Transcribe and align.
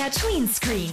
MDR 0.00 0.12
Tweenscreen. 0.12 0.90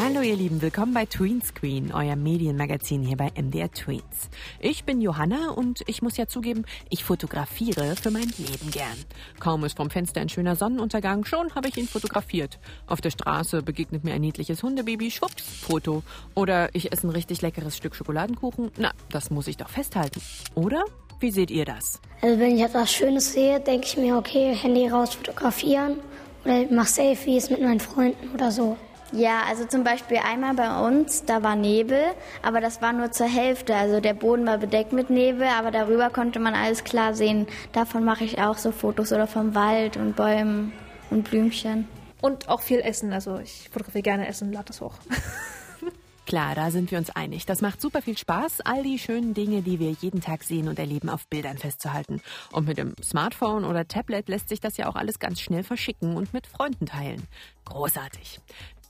Hallo 0.00 0.20
ihr 0.20 0.36
Lieben, 0.36 0.62
willkommen 0.62 0.94
bei 0.94 1.04
Tweenscreen, 1.04 1.92
euer 1.92 2.14
Medienmagazin 2.14 3.02
hier 3.02 3.16
bei 3.16 3.32
MDR 3.34 3.72
Tweens. 3.72 4.30
Ich 4.60 4.84
bin 4.84 5.00
Johanna 5.00 5.50
und 5.50 5.82
ich 5.88 6.00
muss 6.00 6.16
ja 6.16 6.28
zugeben, 6.28 6.64
ich 6.90 7.02
fotografiere 7.02 7.96
für 7.96 8.12
mein 8.12 8.32
Leben 8.38 8.70
gern. 8.70 8.96
Kaum 9.40 9.64
ist 9.64 9.78
vom 9.78 9.90
Fenster 9.90 10.20
ein 10.20 10.28
schöner 10.28 10.54
Sonnenuntergang, 10.54 11.24
schon 11.24 11.52
habe 11.56 11.66
ich 11.66 11.76
ihn 11.76 11.88
fotografiert. 11.88 12.60
Auf 12.86 13.00
der 13.00 13.10
Straße 13.10 13.64
begegnet 13.64 14.04
mir 14.04 14.14
ein 14.14 14.20
niedliches 14.20 14.62
Hundebaby, 14.62 15.10
schwupps, 15.10 15.42
Foto. 15.42 16.04
Oder 16.36 16.72
ich 16.72 16.92
esse 16.92 17.08
ein 17.08 17.10
richtig 17.10 17.42
leckeres 17.42 17.76
Stück 17.76 17.96
Schokoladenkuchen, 17.96 18.70
na, 18.78 18.92
das 19.10 19.30
muss 19.30 19.48
ich 19.48 19.56
doch 19.56 19.70
festhalten. 19.70 20.22
Oder? 20.54 20.84
Wie 21.18 21.32
seht 21.32 21.50
ihr 21.50 21.64
das? 21.64 22.00
Also 22.22 22.38
wenn 22.38 22.54
ich 22.56 22.62
etwas 22.62 22.92
Schönes 22.92 23.32
sehe, 23.32 23.58
denke 23.58 23.86
ich 23.88 23.96
mir, 23.96 24.16
okay, 24.16 24.54
Handy 24.54 24.86
raus 24.86 25.14
fotografieren 25.14 25.96
oder 26.44 26.62
ich 26.62 26.70
mache 26.70 26.88
Selfies 26.88 27.50
mit 27.50 27.60
meinen 27.60 27.80
Freunden 27.80 28.30
oder 28.34 28.50
so. 28.50 28.76
Ja, 29.12 29.42
also 29.48 29.64
zum 29.64 29.82
Beispiel 29.82 30.18
einmal 30.18 30.54
bei 30.54 30.86
uns, 30.86 31.24
da 31.24 31.42
war 31.42 31.56
Nebel, 31.56 32.00
aber 32.42 32.60
das 32.60 32.80
war 32.80 32.92
nur 32.92 33.10
zur 33.10 33.26
Hälfte. 33.26 33.74
Also 33.74 33.98
der 34.00 34.14
Boden 34.14 34.46
war 34.46 34.58
bedeckt 34.58 34.92
mit 34.92 35.10
Nebel, 35.10 35.48
aber 35.48 35.72
darüber 35.72 36.10
konnte 36.10 36.38
man 36.38 36.54
alles 36.54 36.84
klar 36.84 37.14
sehen. 37.14 37.48
Davon 37.72 38.04
mache 38.04 38.24
ich 38.24 38.40
auch 38.40 38.56
so 38.56 38.70
Fotos 38.70 39.12
oder 39.12 39.26
vom 39.26 39.56
Wald 39.56 39.96
und 39.96 40.14
Bäumen 40.14 40.72
und 41.10 41.28
Blümchen. 41.28 41.88
Und 42.20 42.48
auch 42.48 42.60
viel 42.60 42.80
Essen. 42.80 43.12
Also 43.12 43.38
ich 43.38 43.68
fotografiere 43.72 44.02
gerne 44.02 44.28
Essen, 44.28 44.52
lade 44.52 44.66
das 44.66 44.80
hoch. 44.80 44.94
Klar, 46.30 46.54
da 46.54 46.70
sind 46.70 46.92
wir 46.92 46.98
uns 46.98 47.10
einig. 47.10 47.44
Das 47.44 47.60
macht 47.60 47.80
super 47.80 48.02
viel 48.02 48.16
Spaß, 48.16 48.60
all 48.60 48.84
die 48.84 49.00
schönen 49.00 49.34
Dinge, 49.34 49.62
die 49.62 49.80
wir 49.80 49.90
jeden 49.90 50.20
Tag 50.20 50.44
sehen 50.44 50.68
und 50.68 50.78
erleben, 50.78 51.08
auf 51.08 51.26
Bildern 51.26 51.58
festzuhalten. 51.58 52.22
Und 52.52 52.68
mit 52.68 52.78
dem 52.78 52.94
Smartphone 53.02 53.64
oder 53.64 53.88
Tablet 53.88 54.28
lässt 54.28 54.48
sich 54.48 54.60
das 54.60 54.76
ja 54.76 54.88
auch 54.88 54.94
alles 54.94 55.18
ganz 55.18 55.40
schnell 55.40 55.64
verschicken 55.64 56.14
und 56.14 56.32
mit 56.32 56.46
Freunden 56.46 56.86
teilen. 56.86 57.26
Großartig. 57.64 58.38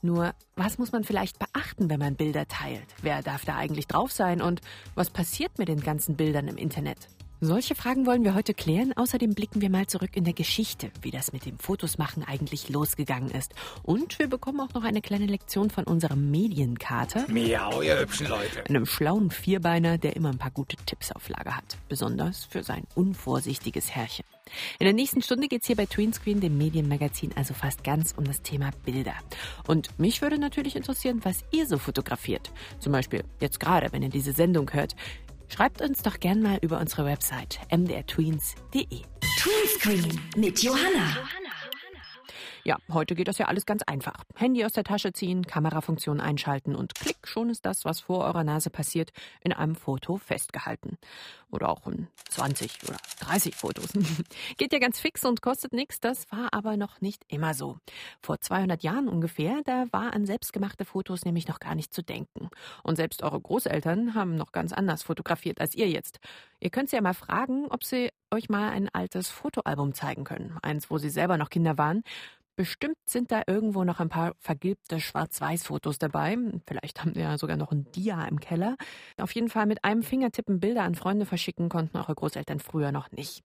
Nur, 0.02 0.34
was 0.54 0.76
muss 0.76 0.92
man 0.92 1.02
vielleicht 1.02 1.38
beachten, 1.38 1.88
wenn 1.88 1.98
man 1.98 2.14
Bilder 2.14 2.46
teilt? 2.46 2.84
Wer 3.00 3.22
darf 3.22 3.46
da 3.46 3.56
eigentlich 3.56 3.86
drauf 3.86 4.12
sein 4.12 4.42
und 4.42 4.60
was 4.94 5.08
passiert 5.08 5.58
mit 5.58 5.68
den 5.68 5.80
ganzen 5.80 6.16
Bildern 6.16 6.46
im 6.46 6.58
Internet? 6.58 7.08
Solche 7.42 7.74
Fragen 7.74 8.04
wollen 8.04 8.22
wir 8.22 8.34
heute 8.34 8.52
klären. 8.52 8.92
Außerdem 8.94 9.32
blicken 9.32 9.62
wir 9.62 9.70
mal 9.70 9.86
zurück 9.86 10.10
in 10.14 10.24
der 10.24 10.34
Geschichte, 10.34 10.90
wie 11.00 11.10
das 11.10 11.32
mit 11.32 11.46
dem 11.46 11.58
Fotosmachen 11.58 12.22
eigentlich 12.22 12.68
losgegangen 12.68 13.30
ist. 13.30 13.54
Und 13.82 14.18
wir 14.18 14.28
bekommen 14.28 14.60
auch 14.60 14.74
noch 14.74 14.84
eine 14.84 15.00
kleine 15.00 15.24
Lektion 15.24 15.70
von 15.70 15.84
unserem 15.84 16.30
Medienkater. 16.30 17.24
Miau, 17.28 17.80
ihr 17.80 17.98
hübschen 17.98 18.26
Leute. 18.26 18.66
Einem 18.68 18.84
schlauen 18.84 19.30
Vierbeiner, 19.30 19.96
der 19.96 20.16
immer 20.16 20.28
ein 20.28 20.36
paar 20.36 20.50
gute 20.50 20.76
Tipps 20.84 21.12
auf 21.12 21.30
Lager 21.30 21.56
hat. 21.56 21.78
Besonders 21.88 22.44
für 22.44 22.62
sein 22.62 22.86
unvorsichtiges 22.94 23.90
Herrchen. 23.90 24.26
In 24.78 24.84
der 24.84 24.92
nächsten 24.92 25.22
Stunde 25.22 25.48
geht's 25.48 25.66
hier 25.66 25.76
bei 25.76 25.86
Tweenscreen, 25.86 26.40
dem 26.40 26.58
Medienmagazin, 26.58 27.30
also 27.36 27.54
fast 27.54 27.84
ganz 27.84 28.12
um 28.18 28.24
das 28.24 28.42
Thema 28.42 28.70
Bilder. 28.84 29.14
Und 29.66 29.98
mich 29.98 30.20
würde 30.20 30.36
natürlich 30.36 30.76
interessieren, 30.76 31.20
was 31.22 31.42
ihr 31.52 31.66
so 31.66 31.78
fotografiert. 31.78 32.52
Zum 32.80 32.92
Beispiel 32.92 33.24
jetzt 33.40 33.60
gerade, 33.60 33.92
wenn 33.92 34.02
ihr 34.02 34.10
diese 34.10 34.32
Sendung 34.32 34.70
hört. 34.74 34.94
Schreibt 35.52 35.82
uns 35.82 36.02
doch 36.02 36.20
gern 36.20 36.42
mal 36.42 36.58
über 36.62 36.78
unsere 36.78 37.04
Website 37.04 37.58
mdrtweens.de. 37.70 39.02
Tweenscreen 39.38 40.20
mit 40.36 40.62
Johanna. 40.62 41.16
Ja, 42.64 42.76
heute 42.92 43.14
geht 43.14 43.28
das 43.28 43.38
ja 43.38 43.46
alles 43.46 43.64
ganz 43.64 43.82
einfach. 43.82 44.24
Handy 44.34 44.64
aus 44.64 44.72
der 44.72 44.84
Tasche 44.84 45.12
ziehen, 45.12 45.46
Kamerafunktion 45.46 46.20
einschalten 46.20 46.74
und 46.74 46.94
klick, 46.94 47.26
schon 47.26 47.48
ist 47.48 47.64
das, 47.64 47.84
was 47.84 48.00
vor 48.00 48.24
eurer 48.24 48.44
Nase 48.44 48.70
passiert, 48.70 49.12
in 49.42 49.52
einem 49.52 49.74
Foto 49.74 50.18
festgehalten. 50.18 50.98
Oder 51.50 51.70
auch 51.70 51.86
in 51.86 52.08
20 52.28 52.88
oder 52.88 52.98
30 53.20 53.56
Fotos. 53.56 53.92
geht 54.58 54.72
ja 54.72 54.78
ganz 54.78 55.00
fix 55.00 55.24
und 55.24 55.42
kostet 55.42 55.72
nichts, 55.72 56.00
das 56.00 56.30
war 56.30 56.52
aber 56.52 56.76
noch 56.76 57.00
nicht 57.00 57.24
immer 57.28 57.54
so. 57.54 57.78
Vor 58.20 58.40
200 58.40 58.82
Jahren 58.82 59.08
ungefähr, 59.08 59.62
da 59.64 59.86
war 59.90 60.12
an 60.12 60.26
selbstgemachte 60.26 60.84
Fotos 60.84 61.24
nämlich 61.24 61.48
noch 61.48 61.60
gar 61.60 61.74
nicht 61.74 61.94
zu 61.94 62.02
denken. 62.02 62.50
Und 62.82 62.96
selbst 62.96 63.22
eure 63.22 63.40
Großeltern 63.40 64.14
haben 64.14 64.36
noch 64.36 64.52
ganz 64.52 64.72
anders 64.72 65.02
fotografiert 65.02 65.60
als 65.60 65.74
ihr 65.74 65.88
jetzt. 65.88 66.20
Ihr 66.60 66.70
könnt 66.70 66.90
sie 66.90 66.96
ja 66.96 67.02
mal 67.02 67.14
fragen, 67.14 67.66
ob 67.66 67.84
sie 67.84 68.10
euch 68.30 68.48
mal 68.48 68.70
ein 68.70 68.88
altes 68.92 69.28
Fotoalbum 69.28 69.94
zeigen 69.94 70.24
können. 70.24 70.56
Eins, 70.62 70.90
wo 70.90 70.98
sie 70.98 71.10
selber 71.10 71.38
noch 71.38 71.50
Kinder 71.50 71.78
waren. 71.78 72.02
Bestimmt 72.60 72.98
sind 73.06 73.32
da 73.32 73.42
irgendwo 73.46 73.84
noch 73.84 74.00
ein 74.00 74.10
paar 74.10 74.34
vergilbte 74.38 75.00
Schwarz-Weiß-Fotos 75.00 75.96
dabei. 75.98 76.36
Vielleicht 76.66 77.00
haben 77.00 77.14
sie 77.14 77.20
ja 77.20 77.38
sogar 77.38 77.56
noch 77.56 77.72
ein 77.72 77.90
Dia 77.92 78.22
im 78.26 78.38
Keller. 78.38 78.76
Auf 79.16 79.34
jeden 79.34 79.48
Fall 79.48 79.64
mit 79.64 79.82
einem 79.82 80.02
Fingertippen 80.02 80.60
Bilder 80.60 80.82
an 80.82 80.94
Freunde 80.94 81.24
verschicken 81.24 81.70
konnten 81.70 81.96
eure 81.96 82.14
Großeltern 82.14 82.60
früher 82.60 82.92
noch 82.92 83.10
nicht. 83.12 83.42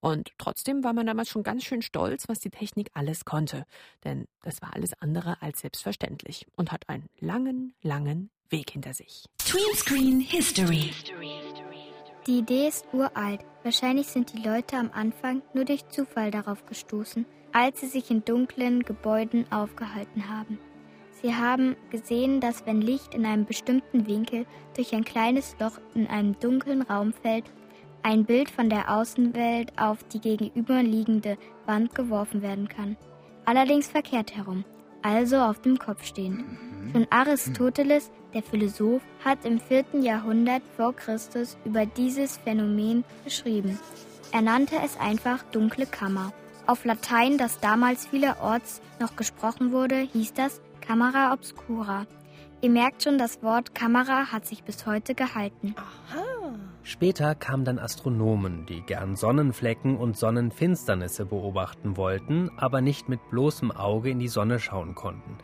Und 0.00 0.32
trotzdem 0.38 0.82
war 0.82 0.94
man 0.94 1.06
damals 1.06 1.28
schon 1.28 1.44
ganz 1.44 1.62
schön 1.62 1.80
stolz, 1.80 2.28
was 2.28 2.40
die 2.40 2.50
Technik 2.50 2.90
alles 2.94 3.24
konnte. 3.24 3.66
Denn 4.02 4.26
das 4.42 4.60
war 4.60 4.74
alles 4.74 5.00
andere 5.00 5.40
als 5.40 5.60
selbstverständlich 5.60 6.46
und 6.56 6.72
hat 6.72 6.88
einen 6.88 7.08
langen, 7.20 7.72
langen 7.82 8.30
Weg 8.50 8.70
hinter 8.70 8.94
sich. 8.94 9.26
Tweenscreen 9.38 10.18
History. 10.18 10.92
Die 12.26 12.38
Idee 12.38 12.66
ist 12.66 12.86
uralt. 12.92 13.44
Wahrscheinlich 13.62 14.08
sind 14.08 14.32
die 14.32 14.42
Leute 14.42 14.76
am 14.76 14.90
Anfang 14.92 15.42
nur 15.54 15.64
durch 15.64 15.88
Zufall 15.88 16.32
darauf 16.32 16.66
gestoßen, 16.66 17.24
als 17.52 17.80
sie 17.80 17.86
sich 17.86 18.10
in 18.10 18.24
dunklen 18.24 18.82
Gebäuden 18.82 19.50
aufgehalten 19.52 20.28
haben. 20.28 20.58
Sie 21.22 21.34
haben 21.34 21.76
gesehen, 21.90 22.40
dass 22.40 22.66
wenn 22.66 22.80
Licht 22.80 23.14
in 23.14 23.24
einem 23.24 23.44
bestimmten 23.44 24.08
Winkel 24.08 24.44
durch 24.74 24.92
ein 24.92 25.04
kleines 25.04 25.56
Loch 25.60 25.78
in 25.94 26.08
einem 26.08 26.38
dunklen 26.40 26.82
Raum 26.82 27.12
fällt, 27.12 27.44
ein 28.02 28.24
Bild 28.24 28.50
von 28.50 28.68
der 28.70 28.90
Außenwelt 28.92 29.78
auf 29.78 30.02
die 30.04 30.20
gegenüberliegende 30.20 31.38
Wand 31.64 31.94
geworfen 31.94 32.42
werden 32.42 32.68
kann. 32.68 32.96
Allerdings 33.44 33.88
verkehrt 33.88 34.36
herum, 34.36 34.64
also 35.06 35.36
auf 35.36 35.60
dem 35.62 35.78
Kopf 35.78 36.04
stehend. 36.04 36.44
Schon 36.92 37.06
Aristoteles, 37.10 38.10
der 38.34 38.42
Philosoph, 38.42 39.02
hat 39.24 39.44
im 39.44 39.60
4. 39.60 39.84
Jahrhundert 40.00 40.62
vor 40.76 40.94
Christus 40.94 41.56
über 41.64 41.86
dieses 41.86 42.38
Phänomen 42.38 43.04
geschrieben. 43.24 43.78
Er 44.32 44.42
nannte 44.42 44.76
es 44.84 44.98
einfach 44.98 45.44
dunkle 45.52 45.86
Kammer. 45.86 46.32
Auf 46.66 46.84
Latein, 46.84 47.38
das 47.38 47.60
damals 47.60 48.08
vielerorts 48.08 48.80
noch 48.98 49.14
gesprochen 49.14 49.70
wurde, 49.70 49.96
hieß 49.96 50.34
das 50.34 50.60
Camera 50.80 51.32
obscura. 51.32 52.06
Ihr 52.60 52.70
merkt 52.70 53.04
schon, 53.04 53.18
das 53.18 53.42
Wort 53.42 53.74
Kamera 53.74 54.32
hat 54.32 54.46
sich 54.46 54.64
bis 54.64 54.86
heute 54.86 55.14
gehalten. 55.14 55.76
Später 56.86 57.34
kamen 57.34 57.64
dann 57.64 57.80
Astronomen, 57.80 58.64
die 58.64 58.80
gern 58.80 59.16
Sonnenflecken 59.16 59.96
und 59.96 60.16
Sonnenfinsternisse 60.16 61.26
beobachten 61.26 61.96
wollten, 61.96 62.48
aber 62.56 62.80
nicht 62.80 63.08
mit 63.08 63.28
bloßem 63.28 63.72
Auge 63.72 64.10
in 64.10 64.20
die 64.20 64.28
Sonne 64.28 64.60
schauen 64.60 64.94
konnten. 64.94 65.36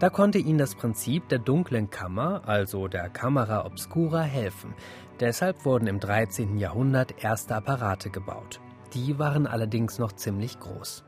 Da 0.00 0.10
konnte 0.10 0.38
ihnen 0.38 0.58
das 0.58 0.74
Prinzip 0.74 1.28
der 1.28 1.38
dunklen 1.38 1.90
Kammer, 1.90 2.42
also 2.44 2.88
der 2.88 3.08
Camera 3.08 3.66
obscura, 3.66 4.22
helfen. 4.22 4.74
Deshalb 5.20 5.64
wurden 5.64 5.86
im 5.86 6.00
13. 6.00 6.58
Jahrhundert 6.58 7.22
erste 7.22 7.54
Apparate 7.54 8.10
gebaut. 8.10 8.60
Die 8.92 9.16
waren 9.16 9.46
allerdings 9.46 10.00
noch 10.00 10.10
ziemlich 10.10 10.58
groß. 10.58 11.04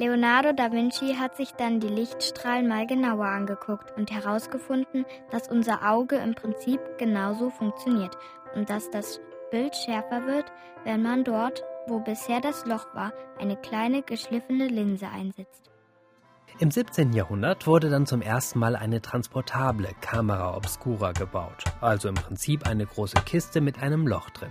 Leonardo 0.00 0.52
da 0.52 0.70
Vinci 0.70 1.16
hat 1.16 1.36
sich 1.36 1.50
dann 1.54 1.80
die 1.80 1.88
Lichtstrahlen 1.88 2.68
mal 2.68 2.86
genauer 2.86 3.26
angeguckt 3.26 3.96
und 3.96 4.12
herausgefunden, 4.12 5.04
dass 5.32 5.48
unser 5.48 5.90
Auge 5.90 6.14
im 6.14 6.36
Prinzip 6.36 6.78
genauso 6.98 7.50
funktioniert 7.50 8.16
und 8.54 8.70
dass 8.70 8.90
das 8.90 9.20
Bild 9.50 9.74
schärfer 9.74 10.26
wird, 10.26 10.46
wenn 10.84 11.02
man 11.02 11.24
dort, 11.24 11.64
wo 11.86 12.00
bisher 12.00 12.40
das 12.40 12.66
Loch 12.66 12.86
war, 12.94 13.12
eine 13.38 13.56
kleine 13.56 14.02
geschliffene 14.02 14.68
Linse 14.68 15.08
einsetzt. 15.08 15.70
Im 16.60 16.72
17. 16.72 17.12
Jahrhundert 17.12 17.68
wurde 17.68 17.88
dann 17.88 18.04
zum 18.04 18.20
ersten 18.20 18.58
Mal 18.58 18.74
eine 18.74 19.00
transportable 19.00 19.90
Camera 20.00 20.56
obscura 20.56 21.12
gebaut, 21.12 21.62
also 21.80 22.08
im 22.08 22.16
Prinzip 22.16 22.66
eine 22.66 22.84
große 22.84 23.20
Kiste 23.24 23.60
mit 23.60 23.80
einem 23.80 24.08
Loch 24.08 24.28
drin. 24.30 24.50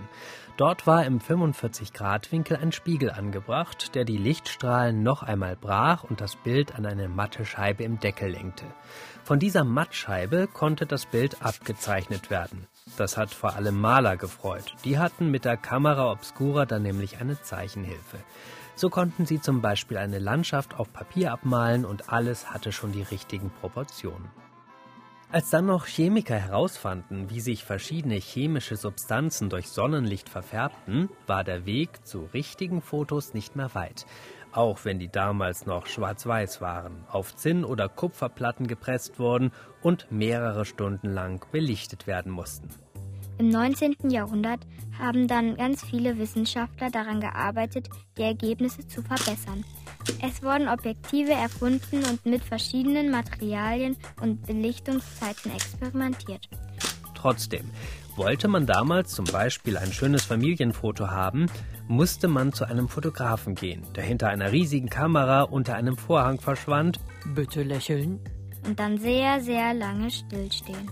Dort 0.55 0.87
war 0.87 1.05
im 1.05 1.19
45-Grad-Winkel 1.19 2.57
ein 2.57 2.71
Spiegel 2.71 3.11
angebracht, 3.11 3.93
der 3.93 4.05
die 4.05 4.17
Lichtstrahlen 4.17 5.03
noch 5.03 5.21
einmal 5.21 5.57
brach 5.57 6.05
und 6.05 6.21
das 6.21 6.37
Bild 6.37 6.75
an 6.75 6.85
eine 6.85 7.09
matte 7.09 7.45
Scheibe 7.45 7.83
im 7.83 7.99
Deckel 7.99 8.29
lenkte. 8.29 8.65
Von 9.23 9.39
dieser 9.39 9.65
Mattscheibe 9.65 10.47
konnte 10.47 10.85
das 10.85 11.07
Bild 11.07 11.41
abgezeichnet 11.41 12.29
werden. 12.29 12.67
Das 12.95 13.17
hat 13.17 13.33
vor 13.33 13.55
allem 13.55 13.79
Maler 13.79 14.17
gefreut. 14.17 14.75
Die 14.85 14.97
hatten 14.97 15.29
mit 15.29 15.45
der 15.45 15.57
Camera 15.57 16.11
Obscura 16.11 16.65
dann 16.65 16.83
nämlich 16.83 17.19
eine 17.19 17.41
Zeichenhilfe. 17.41 18.17
So 18.75 18.89
konnten 18.89 19.25
sie 19.25 19.41
zum 19.41 19.61
Beispiel 19.61 19.97
eine 19.97 20.19
Landschaft 20.19 20.75
auf 20.75 20.93
Papier 20.93 21.31
abmalen 21.31 21.83
und 21.83 22.09
alles 22.13 22.51
hatte 22.51 22.71
schon 22.71 22.91
die 22.91 23.01
richtigen 23.01 23.49
Proportionen. 23.49 24.29
Als 25.29 25.49
dann 25.49 25.65
noch 25.65 25.87
Chemiker 25.87 26.35
herausfanden, 26.35 27.29
wie 27.29 27.41
sich 27.41 27.65
verschiedene 27.65 28.15
chemische 28.15 28.77
Substanzen 28.77 29.49
durch 29.49 29.67
Sonnenlicht 29.67 30.29
verfärbten, 30.29 31.09
war 31.25 31.43
der 31.43 31.65
Weg 31.65 32.05
zu 32.05 32.29
richtigen 32.33 32.81
Fotos 32.81 33.33
nicht 33.33 33.57
mehr 33.57 33.75
weit. 33.75 34.05
Auch 34.51 34.85
wenn 34.85 34.99
die 34.99 35.09
damals 35.09 35.65
noch 35.65 35.85
schwarz-weiß 35.85 36.61
waren, 36.61 37.03
auf 37.09 37.35
Zinn- 37.35 37.65
oder 37.65 37.89
Kupferplatten 37.89 38.67
gepresst 38.67 39.19
wurden 39.19 39.51
und 39.81 40.11
mehrere 40.11 40.65
Stunden 40.65 41.09
lang 41.09 41.45
belichtet 41.51 42.07
werden 42.07 42.31
mussten. 42.31 42.69
Im 43.39 43.49
19. 43.49 44.09
Jahrhundert 44.09 44.61
haben 44.97 45.27
dann 45.27 45.57
ganz 45.57 45.85
viele 45.85 46.17
Wissenschaftler 46.17 46.89
daran 46.89 47.21
gearbeitet, 47.21 47.87
die 48.17 48.23
Ergebnisse 48.23 48.87
zu 48.87 49.03
verbessern. 49.03 49.63
Es 50.23 50.41
wurden 50.41 50.67
Objektive 50.67 51.33
erfunden 51.33 52.03
und 52.09 52.25
mit 52.25 52.43
verschiedenen 52.43 53.11
Materialien 53.11 53.95
und 54.21 54.47
Belichtungszeiten 54.47 55.51
experimentiert. 55.51 56.49
Trotzdem, 57.13 57.69
wollte 58.15 58.47
man 58.47 58.65
damals 58.65 59.11
zum 59.11 59.25
Beispiel 59.25 59.77
ein 59.77 59.93
schönes 59.93 60.25
Familienfoto 60.25 61.09
haben, 61.09 61.45
musste 61.87 62.27
man 62.27 62.53
zu 62.53 62.65
einem 62.65 62.87
Fotografen 62.87 63.55
gehen, 63.55 63.83
der 63.95 64.03
hinter 64.03 64.29
einer 64.29 64.51
riesigen 64.51 64.89
Kamera 64.89 65.43
unter 65.43 65.75
einem 65.75 65.97
Vorhang 65.97 66.39
verschwand. 66.39 66.99
Bitte 67.33 67.63
lächeln. 67.63 68.19
Und 68.65 68.79
dann 68.79 68.97
sehr, 68.97 69.39
sehr 69.41 69.73
lange 69.73 70.11
stillstehen. 70.11 70.89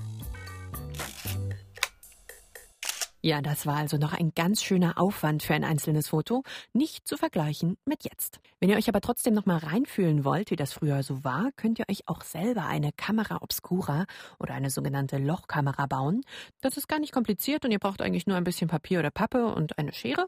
Ja, 3.26 3.42
das 3.42 3.66
war 3.66 3.78
also 3.78 3.98
noch 3.98 4.14
ein 4.14 4.34
ganz 4.36 4.62
schöner 4.62 5.00
Aufwand 5.00 5.42
für 5.42 5.56
ein 5.56 5.64
einzelnes 5.64 6.10
Foto, 6.10 6.44
nicht 6.74 7.08
zu 7.08 7.18
vergleichen 7.18 7.76
mit 7.84 8.04
jetzt. 8.04 8.40
Wenn 8.60 8.70
ihr 8.70 8.78
euch 8.78 8.88
aber 8.88 9.02
trotzdem 9.02 9.34
noch 9.34 9.48
mal 9.48 9.58
reinfühlen 9.58 10.24
wollt, 10.24 10.52
wie 10.52 10.56
das 10.56 10.74
früher 10.74 11.02
so 11.02 11.24
war, 11.24 11.50
könnt 11.56 11.80
ihr 11.80 11.86
euch 11.90 12.08
auch 12.08 12.22
selber 12.22 12.68
eine 12.68 12.92
Kamera 12.92 13.40
obscura 13.42 14.06
oder 14.38 14.54
eine 14.54 14.70
sogenannte 14.70 15.18
Lochkamera 15.18 15.88
bauen. 15.88 16.22
Das 16.62 16.78
ist 16.78 16.88
gar 16.88 17.00
nicht 17.00 17.14
kompliziert 17.14 17.66
und 17.66 17.72
ihr 17.72 17.80
braucht 17.80 18.04
eigentlich 18.04 18.28
nur 18.28 18.38
ein 18.38 18.44
bisschen 18.44 18.68
Papier 18.68 19.00
oder 19.00 19.10
Pappe 19.10 19.48
und 19.48 19.80
eine 19.80 19.94
Schere. 19.94 20.28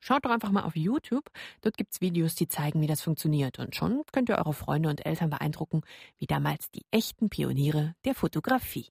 Schaut 0.00 0.24
doch 0.24 0.30
einfach 0.30 0.50
mal 0.50 0.62
auf 0.62 0.76
YouTube. 0.76 1.28
Dort 1.60 1.76
gibt's 1.76 2.00
Videos, 2.00 2.34
die 2.34 2.48
zeigen, 2.48 2.80
wie 2.80 2.86
das 2.86 3.00
funktioniert. 3.00 3.58
Und 3.58 3.74
schon 3.74 4.02
könnt 4.12 4.28
ihr 4.28 4.38
eure 4.38 4.54
Freunde 4.54 4.88
und 4.88 5.04
Eltern 5.04 5.30
beeindrucken, 5.30 5.82
wie 6.18 6.26
damals 6.26 6.70
die 6.70 6.84
echten 6.90 7.28
Pioniere 7.28 7.94
der 8.04 8.14
Fotografie. 8.14 8.86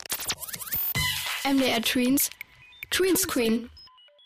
MDR 1.43 1.81
Tweens 1.81 2.29
Greenscreen. 2.89 3.69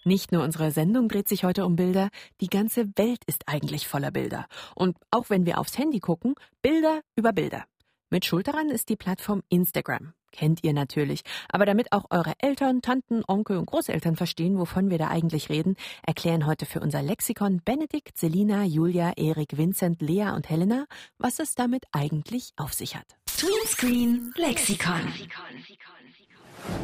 Nicht 0.04 0.32
nur 0.32 0.44
unsere 0.44 0.72
Sendung 0.72 1.08
dreht 1.08 1.28
sich 1.28 1.44
heute 1.44 1.66
um 1.66 1.76
Bilder, 1.76 2.10
die 2.42 2.48
ganze 2.48 2.88
Welt 2.98 3.24
ist 3.28 3.48
eigentlich 3.48 3.88
voller 3.88 4.10
Bilder. 4.10 4.48
Und 4.76 4.98
auch 5.12 5.30
wenn 5.30 5.46
wir 5.46 5.60
aufs 5.60 5.78
Handy 5.78 6.00
gucken, 6.00 6.34
Bilder 6.64 7.02
über 7.16 7.34
Bilder. 7.34 7.66
Mit 8.14 8.26
Schuld 8.26 8.50
daran 8.50 8.70
ist 8.70 8.90
die 8.90 8.98
Plattform 8.98 9.42
Instagram. 9.48 10.12
Kennt 10.34 10.66
ihr 10.66 10.74
natürlich. 10.74 11.22
Aber 11.48 11.66
damit 11.66 11.94
auch 11.94 12.08
eure 12.10 12.34
Eltern, 12.40 12.82
Tanten, 12.82 13.24
Onkel 13.26 13.56
und 13.56 13.68
Großeltern 13.68 14.18
verstehen, 14.18 14.60
wovon 14.60 14.90
wir 14.90 14.98
da 14.98 15.08
eigentlich 15.08 15.48
reden, 15.48 15.78
erklären 16.06 16.46
heute 16.46 16.66
für 16.66 16.82
unser 16.82 17.02
Lexikon 17.02 17.62
Benedikt, 17.64 18.18
Selina, 18.18 18.66
Julia, 18.66 19.14
Erik, 19.16 19.58
Vincent, 19.58 20.02
Lea 20.02 20.32
und 20.36 20.50
Helena, 20.50 20.88
was 21.20 21.40
es 21.40 21.56
damit 21.56 21.86
eigentlich 21.94 22.52
auf 22.58 22.74
sich 22.74 22.98
hat. 22.98 23.08
Tweenscreen 23.28 24.34
Lexikon. 24.36 25.14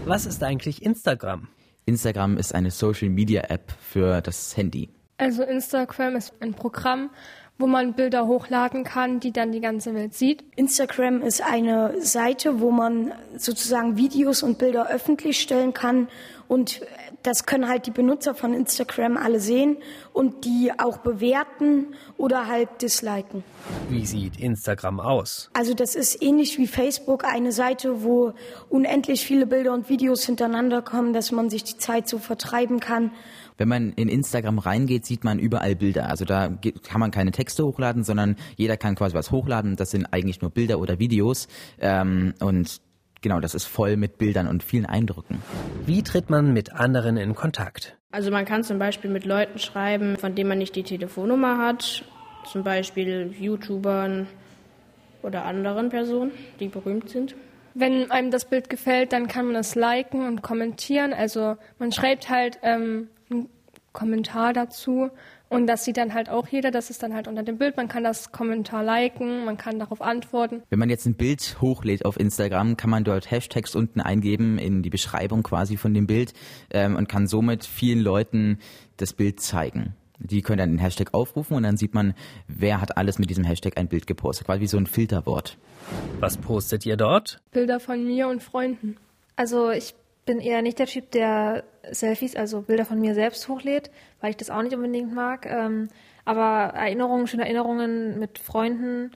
Was 0.06 0.25
ist 0.25 0.41
eigentlich 0.44 0.81
Instagram? 0.81 1.50
Instagram 1.85 2.38
ist 2.38 2.56
eine 2.56 2.71
Social-Media-App 2.71 3.74
für 3.81 4.21
das 4.21 4.56
Handy. 4.56 4.89
Also 5.18 5.44
Instagram 5.44 6.15
ist 6.15 6.33
ein 6.41 6.53
Programm, 6.53 7.09
wo 7.57 7.68
man 7.68 7.94
Bilder 7.94 8.27
hochladen 8.27 8.83
kann, 8.83 9.19
die 9.19 9.31
dann 9.31 9.51
die 9.51 9.62
ganze 9.62 9.94
Welt 9.94 10.13
sieht. 10.13 10.44
Instagram 10.56 11.21
ist 11.21 11.42
eine 11.42 12.01
Seite, 12.01 12.59
wo 12.59 12.71
man 12.71 13.13
sozusagen 13.38 13.98
Videos 13.98 14.44
und 14.44 14.57
Bilder 14.57 14.89
öffentlich 14.89 15.39
stellen 15.39 15.74
kann 15.74 16.07
und 16.48 16.81
das 17.24 17.45
können 17.45 17.68
halt 17.68 17.88
die 17.88 17.92
Benutzer 17.92 18.33
von 18.33 18.54
Instagram 18.54 19.18
alle 19.18 19.39
sehen 19.39 19.77
und 20.13 20.45
die 20.45 20.71
auch 20.77 21.00
bewerten 21.00 21.88
oder 22.15 22.48
halt 22.48 22.81
disliken. 22.81 23.44
Wie 23.89 24.06
sieht 24.06 24.39
Instagram 24.39 25.01
aus? 25.01 25.50
Also 25.53 25.74
das 25.74 25.95
ist 25.95 26.21
ähnlich 26.21 26.57
wie 26.57 26.68
Facebook 26.68 27.25
eine 27.25 27.51
Seite, 27.51 28.03
wo 28.03 28.33
unendlich 28.69 29.25
viele 29.25 29.45
Bilder 29.45 29.74
und 29.74 29.89
Videos 29.89 30.25
hintereinander 30.25 30.81
kommen, 30.81 31.12
dass 31.12 31.31
man 31.33 31.50
sich 31.50 31.65
die 31.65 31.77
Zeit 31.77 32.07
so 32.07 32.18
vertreiben 32.18 32.80
kann. 32.80 33.12
Wenn 33.57 33.68
man 33.68 33.92
in 33.94 34.07
Instagram 34.07 34.60
reingeht, 34.60 35.06
sieht 35.06 35.24
man 35.24 35.39
überall 35.39 35.75
Bilder. 35.75 36.10
Also 36.10 36.24
da 36.24 36.50
kann 36.88 37.00
man 37.00 37.12
keine 37.12 37.31
Texte 37.31 37.46
hochladen, 37.49 38.03
sondern 38.03 38.35
jeder 38.55 38.77
kann 38.77 38.95
quasi 38.95 39.15
was 39.15 39.31
hochladen. 39.31 39.75
Das 39.75 39.91
sind 39.91 40.05
eigentlich 40.11 40.41
nur 40.41 40.51
Bilder 40.51 40.79
oder 40.79 40.99
Videos. 40.99 41.47
Ähm, 41.79 42.33
und 42.39 42.81
genau, 43.21 43.39
das 43.39 43.55
ist 43.55 43.65
voll 43.65 43.97
mit 43.97 44.17
Bildern 44.17 44.47
und 44.47 44.63
vielen 44.63 44.85
Eindrücken. 44.85 45.41
Wie 45.85 46.03
tritt 46.03 46.29
man 46.29 46.53
mit 46.53 46.73
anderen 46.73 47.17
in 47.17 47.35
Kontakt? 47.35 47.97
Also 48.11 48.31
man 48.31 48.45
kann 48.45 48.63
zum 48.63 48.79
Beispiel 48.79 49.11
mit 49.11 49.25
Leuten 49.25 49.59
schreiben, 49.59 50.17
von 50.17 50.33
denen 50.33 50.49
man 50.49 50.57
nicht 50.57 50.75
die 50.75 50.83
Telefonnummer 50.83 51.57
hat, 51.57 52.03
zum 52.45 52.63
Beispiel 52.63 53.33
YouTubern 53.38 54.27
oder 55.23 55.45
anderen 55.45 55.89
Personen, 55.89 56.31
die 56.59 56.67
berühmt 56.67 57.09
sind. 57.09 57.35
Wenn 57.73 58.09
einem 58.09 58.31
das 58.31 58.45
Bild 58.45 58.69
gefällt, 58.69 59.13
dann 59.13 59.27
kann 59.27 59.45
man 59.45 59.55
es 59.55 59.75
liken 59.75 60.25
und 60.25 60.41
kommentieren. 60.41 61.13
Also 61.13 61.57
man 61.77 61.91
schreibt 61.91 62.29
halt 62.29 62.59
ähm, 62.63 63.09
einen 63.29 63.50
Kommentar 63.93 64.53
dazu 64.53 65.11
und 65.49 65.67
das 65.67 65.85
sieht 65.85 65.97
dann 65.97 66.13
halt 66.13 66.29
auch 66.29 66.47
jeder, 66.47 66.71
das 66.71 66.89
ist 66.89 67.03
dann 67.03 67.13
halt 67.13 67.27
unter 67.27 67.44
dem 67.44 67.57
Bild. 67.57 67.77
Man 67.77 67.88
kann 67.88 68.03
das 68.03 68.31
Kommentar 68.31 68.83
liken, 68.83 69.45
man 69.45 69.57
kann 69.57 69.79
darauf 69.79 70.01
antworten. 70.01 70.63
Wenn 70.69 70.79
man 70.79 70.89
jetzt 70.89 71.05
ein 71.05 71.15
Bild 71.15 71.57
hochlädt 71.61 72.05
auf 72.05 72.19
Instagram, 72.19 72.77
kann 72.77 72.89
man 72.89 73.03
dort 73.03 73.31
Hashtags 73.31 73.75
unten 73.75 74.01
eingeben 74.01 74.57
in 74.59 74.83
die 74.83 74.89
Beschreibung 74.89 75.44
quasi 75.44 75.77
von 75.77 75.94
dem 75.94 76.07
Bild 76.07 76.33
ähm, 76.71 76.95
und 76.95 77.07
kann 77.07 77.27
somit 77.27 77.65
vielen 77.65 77.99
Leuten 77.99 78.59
das 78.97 79.13
Bild 79.13 79.39
zeigen. 79.39 79.95
Die 80.19 80.41
können 80.41 80.57
dann 80.57 80.71
den 80.71 80.79
Hashtag 80.79 81.13
aufrufen 81.13 81.55
und 81.55 81.63
dann 81.63 81.77
sieht 81.77 81.93
man, 81.93 82.15
wer 82.47 82.81
hat 82.81 82.97
alles 82.97 83.19
mit 83.19 83.29
diesem 83.29 83.43
Hashtag 83.43 83.77
ein 83.77 83.88
Bild 83.88 84.07
gepostet. 84.07 84.47
Quasi 84.47 84.61
wie 84.61 84.67
so 84.67 84.77
ein 84.77 84.88
Filterwort. 84.88 85.57
Was 86.19 86.38
postet 86.38 86.85
ihr 86.85 86.97
dort? 86.97 87.39
Bilder 87.51 87.79
von 87.79 88.03
mir 88.03 88.27
und 88.27 88.41
Freunden. 88.41 88.97
Also 89.35 89.69
ich 89.69 89.93
bin 90.27 90.39
eher 90.39 90.62
nicht 90.62 90.77
der 90.77 90.85
Typ, 90.85 91.09
der 91.09 91.63
Selfies, 91.89 92.35
also 92.35 92.62
Bilder 92.62 92.85
von 92.85 93.00
mir 93.00 93.15
selbst 93.15 93.47
hochlädt, 93.47 93.89
weil 94.21 94.29
ich 94.29 94.38
das 94.38 94.51
auch 94.51 94.62
nicht 94.62 94.75
unbedingt 94.75 95.12
mag. 95.12 95.47
Ähm, 95.47 95.88
aber 96.25 96.75
Erinnerungen, 96.75 97.25
schöne 97.25 97.45
Erinnerungen 97.45 98.19
mit 98.19 98.38
Freunden, 98.38 99.12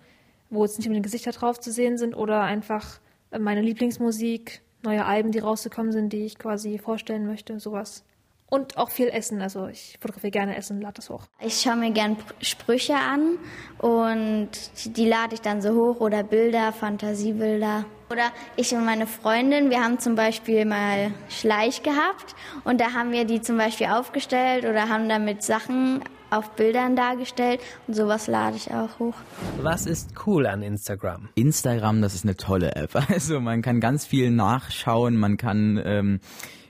wo 0.49 0.63
jetzt 0.63 0.79
nicht 0.79 0.87
unbedingt 0.87 1.05
Gesichter 1.05 1.31
drauf 1.31 1.59
zu 1.59 1.71
sehen 1.71 1.99
sind 1.99 2.15
oder 2.15 2.41
einfach 2.41 2.99
meine 3.37 3.61
Lieblingsmusik, 3.61 4.61
neue 4.83 5.05
Alben, 5.05 5.31
die 5.31 5.39
rausgekommen 5.39 5.91
sind, 5.91 6.11
die 6.11 6.25
ich 6.25 6.39
quasi 6.39 6.79
vorstellen 6.79 7.27
möchte, 7.27 7.59
sowas. 7.59 8.03
Und 8.53 8.77
auch 8.77 8.89
viel 8.89 9.07
Essen. 9.07 9.41
Also 9.41 9.67
ich 9.67 9.97
fotografiere 10.01 10.31
gerne 10.31 10.57
Essen, 10.57 10.81
lade 10.81 10.95
das 10.95 11.09
hoch. 11.09 11.23
Ich 11.39 11.61
schaue 11.61 11.77
mir 11.77 11.91
gerne 11.91 12.17
Sprüche 12.41 12.95
an 12.95 13.37
und 13.77 14.49
die 14.97 15.07
lade 15.07 15.35
ich 15.35 15.41
dann 15.41 15.61
so 15.61 15.69
hoch 15.69 16.01
oder 16.01 16.21
Bilder, 16.21 16.73
Fantasiebilder. 16.73 17.85
Oder 18.11 18.29
ich 18.57 18.73
und 18.73 18.83
meine 18.83 19.07
Freundin, 19.07 19.69
wir 19.69 19.81
haben 19.81 19.99
zum 19.99 20.15
Beispiel 20.15 20.65
mal 20.65 21.13
Schleich 21.29 21.81
gehabt 21.81 22.35
und 22.65 22.81
da 22.81 22.91
haben 22.91 23.13
wir 23.13 23.23
die 23.23 23.39
zum 23.39 23.57
Beispiel 23.57 23.87
aufgestellt 23.87 24.65
oder 24.65 24.89
haben 24.89 25.07
damit 25.07 25.43
Sachen 25.43 26.03
auf 26.31 26.51
Bildern 26.55 26.95
dargestellt 26.95 27.61
und 27.87 27.93
sowas 27.93 28.27
lade 28.27 28.57
ich 28.57 28.71
auch 28.71 28.97
hoch. 28.99 29.13
Was 29.61 29.85
ist 29.85 30.13
cool 30.25 30.47
an 30.47 30.63
Instagram? 30.63 31.29
Instagram, 31.35 32.01
das 32.01 32.15
ist 32.15 32.25
eine 32.25 32.35
tolle 32.35 32.75
App. 32.75 32.91
Also 33.11 33.39
man 33.41 33.61
kann 33.61 33.81
ganz 33.81 34.05
viel 34.05 34.31
nachschauen, 34.31 35.17
man 35.17 35.37
kann 35.37 35.81
ähm, 35.83 36.19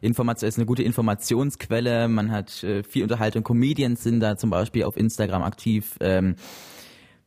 Information 0.01 0.49
ist 0.49 0.57
eine 0.57 0.65
gute 0.65 0.81
Informationsquelle, 0.81 2.07
man 2.07 2.31
hat 2.31 2.63
äh, 2.63 2.83
viel 2.83 3.03
Unterhaltung, 3.03 3.43
Comedians 3.43 4.03
sind 4.03 4.19
da 4.19 4.35
zum 4.35 4.49
Beispiel 4.49 4.83
auf 4.83 4.97
Instagram 4.97 5.43
aktiv. 5.43 5.97
Ähm, 5.99 6.35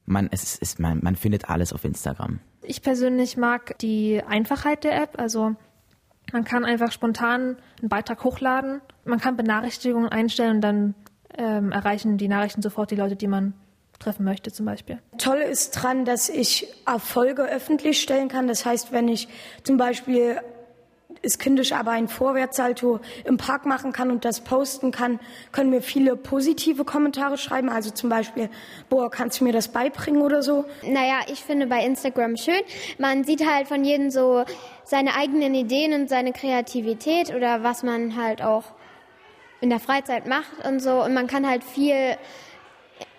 man, 0.04 0.28
es 0.32 0.56
ist, 0.59 0.80
man, 0.80 0.99
man 1.02 1.16
findet 1.16 1.49
alles 1.49 1.73
auf 1.73 1.85
Instagram. 1.85 2.40
Ich 2.62 2.82
persönlich 2.82 3.37
mag 3.37 3.78
die 3.78 4.23
Einfachheit 4.26 4.85
der 4.85 5.00
App. 5.00 5.18
Also 5.18 5.54
man 6.32 6.44
kann 6.44 6.64
einfach 6.64 6.90
spontan 6.90 7.56
einen 7.80 7.88
Beitrag 7.88 8.25
hochladen, 8.25 8.80
man 9.04 9.20
kann 9.20 9.37
Benachrichtigungen 9.37 10.09
einstellen 10.09 10.56
und 10.56 10.61
dann 10.62 10.94
ähm, 11.38 11.73
erreichen 11.73 12.17
die 12.19 12.29
Nachrichten 12.29 12.62
sofort 12.62 12.91
die 12.91 12.97
Leute, 12.97 13.17
die 13.17 13.29
man 13.29 13.55
treffen 13.99 14.25
möchte 14.25 14.53
zum 14.53 14.67
Beispiel. 14.67 14.99
Toll 15.19 15.38
ist 15.38 15.71
dran, 15.71 16.05
dass 16.05 16.29
ich 16.29 16.69
Erfolge 16.87 17.43
öffentlich 17.43 18.00
stellen 18.00 18.29
kann. 18.29 18.49
Das 18.49 18.67
heißt, 18.67 18.93
wenn 18.93 19.09
ich 19.09 19.29
zum 19.62 19.76
Beispiel 19.76 20.41
ist 21.23 21.38
kindisch, 21.38 21.73
aber 21.73 21.93
ein 21.93 22.09
Vorwärtssalto 22.09 23.00
im 23.25 23.37
Park 23.37 23.67
machen 23.67 23.93
kann 23.93 24.11
und 24.11 24.25
das 24.25 24.43
posten 24.43 24.91
kann, 24.91 25.21
können 25.53 25.71
mir 25.71 25.81
viele 25.81 26.17
positive 26.17 26.85
Kommentare 26.85 27.38
schreiben. 27.38 27.71
Also 27.71 27.91
zum 27.91 28.11
Beispiel, 28.11 28.50
boah, 28.88 29.11
kannst 29.11 29.41
du 29.41 29.45
mir 29.45 29.53
das 29.53 29.69
beibringen 29.69 30.23
oder 30.23 30.43
so? 30.43 30.64
Naja, 30.83 31.21
ich 31.29 31.43
finde 31.43 31.67
bei 31.67 31.85
Instagram 31.85 32.37
schön. 32.37 32.61
Man 32.99 33.25
sieht 33.25 33.49
halt 33.49 33.69
von 33.69 33.85
jedem 33.85 34.11
so 34.11 34.45
seine 34.85 35.14
eigenen 35.17 35.55
Ideen 35.55 35.99
und 35.99 36.09
seine 36.09 36.33
Kreativität 36.33 37.35
oder 37.35 37.62
was 37.62 37.83
man 37.83 38.17
halt 38.17 38.43
auch 38.43 38.64
in 39.61 39.70
der 39.70 39.80
Freizeit 39.80 40.26
macht 40.26 40.66
und 40.66 40.80
so. 40.80 41.02
Und 41.02 41.14
man 41.14 41.26
kann 41.26 41.49
halt 41.49 41.64
viel 41.64 42.16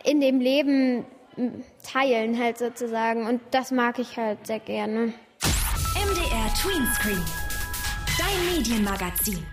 in 0.03 0.21
dem 0.21 0.39
Leben 0.39 1.05
teilen 1.83 2.39
halt 2.39 2.57
sozusagen. 2.57 3.27
Und 3.27 3.41
das 3.51 3.71
mag 3.71 3.99
ich 3.99 4.17
halt 4.17 4.45
sehr 4.47 4.59
gerne. 4.59 5.13
MDR 5.95 6.53
Tweenscreen. 6.61 7.23
Dein 8.17 8.55
Medienmagazin. 8.55 9.45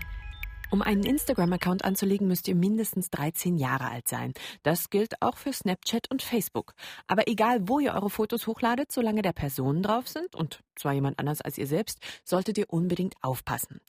Um 0.73 0.81
einen 0.81 1.03
Instagram-Account 1.03 1.85
anzulegen, 1.85 2.27
müsst 2.27 2.47
ihr 2.47 2.55
mindestens 2.55 3.11
13 3.11 3.57
Jahre 3.57 3.91
alt 3.91 4.07
sein. 4.07 4.33
Das 4.63 4.89
gilt 4.89 5.21
auch 5.21 5.37
für 5.37 5.53
Snapchat 5.53 6.09
und 6.09 6.23
Facebook. 6.23 6.73
Aber 7.05 7.27
egal, 7.27 7.67
wo 7.67 7.79
ihr 7.79 7.93
eure 7.93 8.09
Fotos 8.09 8.47
hochladet, 8.47 8.91
solange 8.91 9.21
da 9.21 9.33
Personen 9.33 9.83
drauf 9.83 10.07
sind, 10.07 10.35
und 10.35 10.63
zwar 10.75 10.93
jemand 10.93 11.19
anders 11.19 11.41
als 11.41 11.59
ihr 11.59 11.67
selbst, 11.67 11.99
solltet 12.23 12.57
ihr 12.57 12.73
unbedingt 12.73 13.13
aufpassen. 13.21 13.81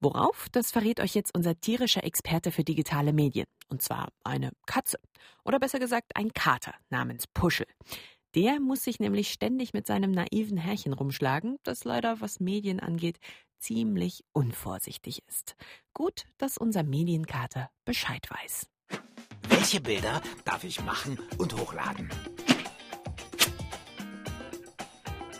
Worauf, 0.00 0.48
das 0.50 0.70
verrät 0.70 0.98
euch 0.98 1.14
jetzt 1.14 1.34
unser 1.34 1.60
tierischer 1.60 2.04
Experte 2.04 2.52
für 2.52 2.64
digitale 2.64 3.12
Medien. 3.12 3.46
Und 3.68 3.82
zwar 3.82 4.08
eine 4.24 4.52
Katze. 4.66 4.98
Oder 5.44 5.58
besser 5.58 5.78
gesagt 5.78 6.12
ein 6.16 6.32
Kater 6.32 6.74
namens 6.88 7.26
Puschel. 7.26 7.66
Der 8.34 8.60
muss 8.60 8.84
sich 8.84 8.98
nämlich 8.98 9.30
ständig 9.30 9.74
mit 9.74 9.86
seinem 9.86 10.12
naiven 10.12 10.56
Herrchen 10.56 10.92
rumschlagen, 10.92 11.58
das 11.64 11.84
leider, 11.84 12.20
was 12.20 12.40
Medien 12.40 12.80
angeht, 12.80 13.18
ziemlich 13.58 14.24
unvorsichtig 14.32 15.22
ist. 15.28 15.56
Gut, 15.92 16.24
dass 16.38 16.56
unser 16.56 16.82
Medienkater 16.82 17.70
Bescheid 17.84 18.26
weiß. 18.30 18.68
Welche 19.48 19.80
Bilder 19.80 20.22
darf 20.44 20.64
ich 20.64 20.82
machen 20.82 21.18
und 21.36 21.54
hochladen? 21.60 22.08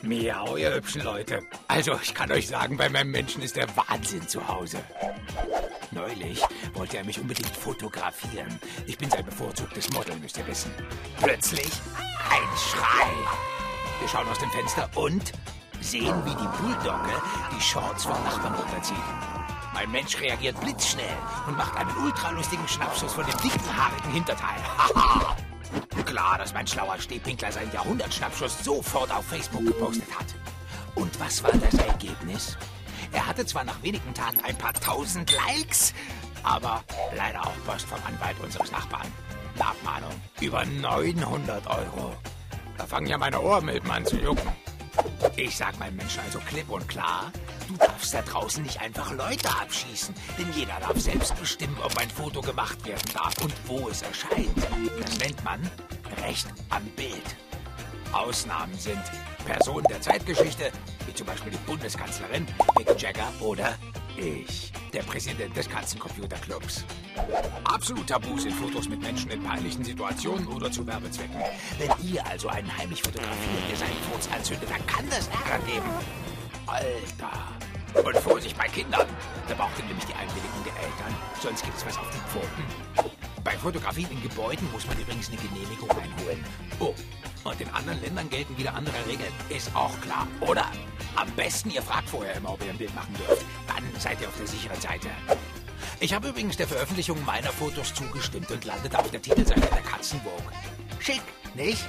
Miau, 0.03 0.57
ihr 0.57 0.75
hübschen 0.75 1.03
Leute. 1.03 1.43
Also, 1.69 1.99
ich 2.03 2.15
kann 2.15 2.33
euch 2.33 2.49
sagen, 2.49 2.77
bei 2.77 2.89
meinem 2.89 3.11
Menschen 3.11 3.43
ist 3.43 3.57
der 3.57 3.67
Wahnsinn 3.77 4.27
zu 4.27 4.47
Hause. 4.49 4.79
Neulich 5.91 6.43
wollte 6.75 6.97
er 6.97 7.05
mich 7.05 7.21
unbedingt 7.21 7.55
fotografieren. 7.55 8.59
Ich 8.87 8.97
bin 8.97 9.11
sein 9.11 9.25
bevorzugtes 9.25 9.91
Model, 9.91 10.17
müsst 10.17 10.39
ihr 10.39 10.47
wissen. 10.47 10.71
Plötzlich 11.21 11.71
ein 12.31 12.57
Schrei. 12.57 13.11
Wir 14.01 14.09
schauen 14.09 14.29
aus 14.29 14.39
dem 14.39 14.51
Fenster 14.51 14.89
und 14.95 15.33
sehen, 15.81 16.15
wie 16.25 16.31
die 16.31 16.63
Bulldogge 16.63 17.23
die 17.55 17.61
Shorts 17.61 18.05
vom 18.05 18.23
Nachbarn 18.25 18.55
runterzieht. 18.55 18.97
Mein 19.75 19.91
Mensch 19.91 20.19
reagiert 20.19 20.59
blitzschnell 20.61 21.17
und 21.47 21.57
macht 21.57 21.77
einen 21.77 21.95
ultralustigen 21.99 22.67
Schnappschuss 22.69 23.13
von 23.13 23.25
dem 23.27 23.39
dicken, 23.43 23.77
haarigen 23.77 24.13
Hinterteil. 24.13 24.61
Haha! 24.79 25.37
Klar, 26.05 26.39
dass 26.39 26.55
mein 26.55 26.67
schlauer 26.67 26.99
Stehpinkler 26.99 27.53
seinen 27.53 27.73
Jahrhundertschnappschuss 27.73 28.65
sofort 28.65 29.11
auf 29.13 29.25
Facebook 29.27 29.65
gepostet 29.65 30.09
hat. 30.19 30.27
Und 30.95 31.19
was 31.21 31.43
war 31.43 31.53
das 31.53 31.75
Ergebnis? 31.75 32.57
Er 33.13 33.27
hatte 33.27 33.47
zwar 33.47 33.65
nach 33.65 33.83
wenigen 33.83 34.13
Tagen 34.15 34.39
ein 34.45 34.57
paar 34.57 34.73
tausend 34.75 35.33
Likes, 35.33 35.95
aber 36.43 36.83
leider 37.17 37.43
auch 37.43 37.65
Post 37.67 37.87
vom 37.87 37.99
Anwalt 38.07 38.39
unseres 38.41 38.71
Nachbarn. 38.73 39.07
Abmahnung 39.59 40.13
über 40.41 40.65
900 40.65 41.67
Euro. 41.67 42.15
Da 42.79 42.87
fangen 42.87 43.07
ja 43.07 43.19
meine 43.19 43.41
Ohrmilben 43.41 43.91
an 43.91 44.07
zu 44.07 44.17
jucken. 44.17 44.51
Ich 45.37 45.57
sag 45.57 45.79
meinem 45.79 45.97
Menschen 45.97 46.21
also 46.21 46.39
klipp 46.41 46.69
und 46.71 46.87
klar, 46.89 47.33
du 47.69 47.77
darfst 47.77 48.13
da 48.13 48.23
draußen 48.23 48.63
nicht 48.63 48.81
einfach 48.81 49.13
Leute 49.13 49.49
abschießen, 49.49 50.15
denn 50.39 50.53
jeder 50.55 50.79
darf 50.81 50.99
selbst 50.99 51.39
bestimmen, 51.39 51.77
ob 51.83 51.97
ein 51.99 52.11
Foto 52.11 52.41
gemacht 52.41 52.85
werden 52.85 53.11
darf 53.15 53.35
und 53.43 53.55
wo 53.67 53.89
es 53.89 54.03
erscheint. 54.03 54.57
Das 55.03 55.19
nennt 55.19 55.43
man 55.45 55.61
Recht 56.23 56.47
am 56.69 56.85
Bild. 56.97 57.37
Ausnahmen 58.13 58.77
sind 58.79 59.01
Personen 59.47 59.87
der 59.89 60.01
Zeitgeschichte, 60.01 60.73
wie 61.07 61.15
zum 61.15 61.27
Beispiel 61.27 61.53
die 61.53 61.59
Bundeskanzlerin, 61.59 62.47
Mick 62.77 63.01
Jagger 63.01 63.33
oder 63.41 63.77
ich, 64.17 64.73
der 64.93 65.03
Präsident 65.03 65.57
des 65.57 65.69
Katzencomputerclubs. 65.69 66.85
Absolut 67.65 68.07
tabu 68.07 68.39
sind 68.39 68.53
Fotos 68.53 68.89
mit 68.89 69.01
Menschen 69.01 69.31
in 69.31 69.43
peinlichen 69.43 69.85
Situationen 69.85 70.47
oder 70.49 70.71
zu 70.71 70.87
Werbezwecken. 70.87 71.41
Wenn 71.79 71.91
ihr 72.07 72.27
also 72.27 72.49
einen 72.49 72.77
heimlich 72.77 73.03
fotografiert, 73.03 73.71
der 73.71 73.77
seinen 73.77 74.03
Furz 74.11 74.29
anzündet, 74.35 74.69
dann 74.71 74.87
kann 74.87 75.09
das 75.11 75.29
Ärger 75.29 75.65
geben. 75.67 75.91
Alter. 76.67 78.09
Und 78.09 78.17
Vorsicht 78.19 78.57
bei 78.57 78.69
Kindern. 78.69 79.07
Da 79.49 79.55
braucht 79.55 79.79
ihr 79.79 79.85
nämlich 79.85 80.05
die 80.05 80.15
Einwilligung 80.15 80.65
der 80.65 80.77
Eltern, 80.77 81.15
sonst 81.41 81.65
gibt's 81.65 81.85
was 81.85 81.99
auf 81.99 82.09
die 82.11 82.19
Pfoten. 82.31 83.11
Bei 83.43 83.53
Fotografien 83.53 84.09
in 84.11 84.23
Gebäuden 84.23 84.71
muss 84.71 84.87
man 84.87 84.99
übrigens 84.99 85.29
eine 85.29 85.39
Genehmigung 85.39 85.91
einholen. 85.91 86.45
Oh, 86.79 86.95
und 87.45 87.61
in 87.61 87.69
anderen 87.71 88.01
Ländern 88.03 88.29
gelten 88.29 88.57
wieder 88.59 88.75
andere 88.75 88.95
Regeln. 89.07 89.33
Ist 89.49 89.75
auch 89.75 89.99
klar, 90.03 90.27
oder? 90.41 90.67
Am 91.17 91.29
besten, 91.33 91.71
ihr 91.71 91.83
fragt 91.83 92.09
vorher 92.09 92.35
immer, 92.37 92.53
ob 92.53 92.63
ihr 92.63 92.71
ein 92.71 92.79
Bild 92.79 92.95
machen 92.95 93.15
dürft. 93.15 93.45
Dann 93.67 93.83
seid 94.01 94.21
ihr 94.21 94.29
auf 94.29 94.37
der 94.37 94.47
sicheren 94.47 94.81
Seite. 94.81 95.09
Ich 96.01 96.15
habe 96.15 96.29
übrigens 96.29 96.57
der 96.57 96.67
Veröffentlichung 96.67 97.23
meiner 97.25 97.51
Fotos 97.51 97.93
zugestimmt 97.95 98.51
und 98.51 98.65
landete 98.65 98.99
auf 98.99 99.11
der 99.11 99.21
Titelseite 99.21 99.61
der 99.61 99.83
Katzenburg. 99.83 100.43
Schick, 100.99 101.23
nicht? 101.55 101.85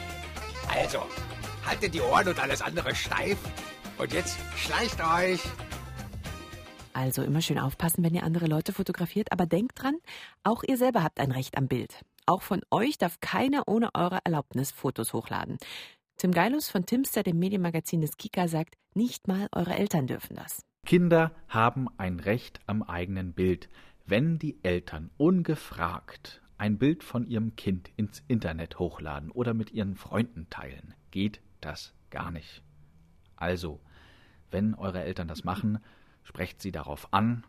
Also, 0.67 1.05
haltet 1.65 1.93
die 1.93 2.01
Ohren 2.01 2.27
und 2.27 2.39
alles 2.39 2.61
andere 2.61 2.93
steif. 2.93 3.37
Und 3.97 4.11
jetzt 4.13 4.37
schleicht 4.55 4.99
euch. 5.01 5.39
Also 6.93 7.23
immer 7.23 7.41
schön 7.41 7.59
aufpassen, 7.59 8.03
wenn 8.03 8.13
ihr 8.13 8.23
andere 8.23 8.47
Leute 8.47 8.73
fotografiert, 8.73 9.31
aber 9.31 9.45
denkt 9.45 9.81
dran, 9.81 9.95
auch 10.43 10.63
ihr 10.67 10.77
selber 10.77 11.03
habt 11.03 11.19
ein 11.19 11.31
Recht 11.31 11.57
am 11.57 11.67
Bild. 11.67 12.03
Auch 12.25 12.41
von 12.41 12.61
euch 12.69 12.97
darf 12.97 13.19
keiner 13.21 13.63
ohne 13.67 13.89
eure 13.93 14.19
Erlaubnis 14.23 14.71
Fotos 14.71 15.13
hochladen. 15.13 15.57
Tim 16.17 16.31
Geilus 16.31 16.69
von 16.69 16.85
Timster, 16.85 17.23
dem 17.23 17.39
Medienmagazin 17.39 18.01
des 18.01 18.17
Kika, 18.17 18.47
sagt, 18.47 18.75
nicht 18.93 19.27
mal 19.27 19.47
eure 19.53 19.75
Eltern 19.75 20.07
dürfen 20.07 20.35
das. 20.35 20.63
Kinder 20.85 21.31
haben 21.47 21.87
ein 21.97 22.19
Recht 22.19 22.59
am 22.67 22.83
eigenen 22.83 23.33
Bild. 23.33 23.69
Wenn 24.05 24.39
die 24.39 24.63
Eltern 24.63 25.09
ungefragt 25.17 26.41
ein 26.57 26.77
Bild 26.77 27.03
von 27.03 27.25
ihrem 27.25 27.55
Kind 27.55 27.89
ins 27.95 28.23
Internet 28.27 28.77
hochladen 28.77 29.31
oder 29.31 29.53
mit 29.53 29.71
ihren 29.71 29.95
Freunden 29.95 30.49
teilen, 30.49 30.93
geht 31.11 31.41
das 31.61 31.93
gar 32.09 32.29
nicht. 32.31 32.61
Also, 33.35 33.79
wenn 34.49 34.75
eure 34.75 35.03
Eltern 35.03 35.27
das 35.27 35.43
machen, 35.43 35.79
sprecht 36.23 36.61
sie 36.61 36.71
darauf 36.71 37.13
an 37.13 37.45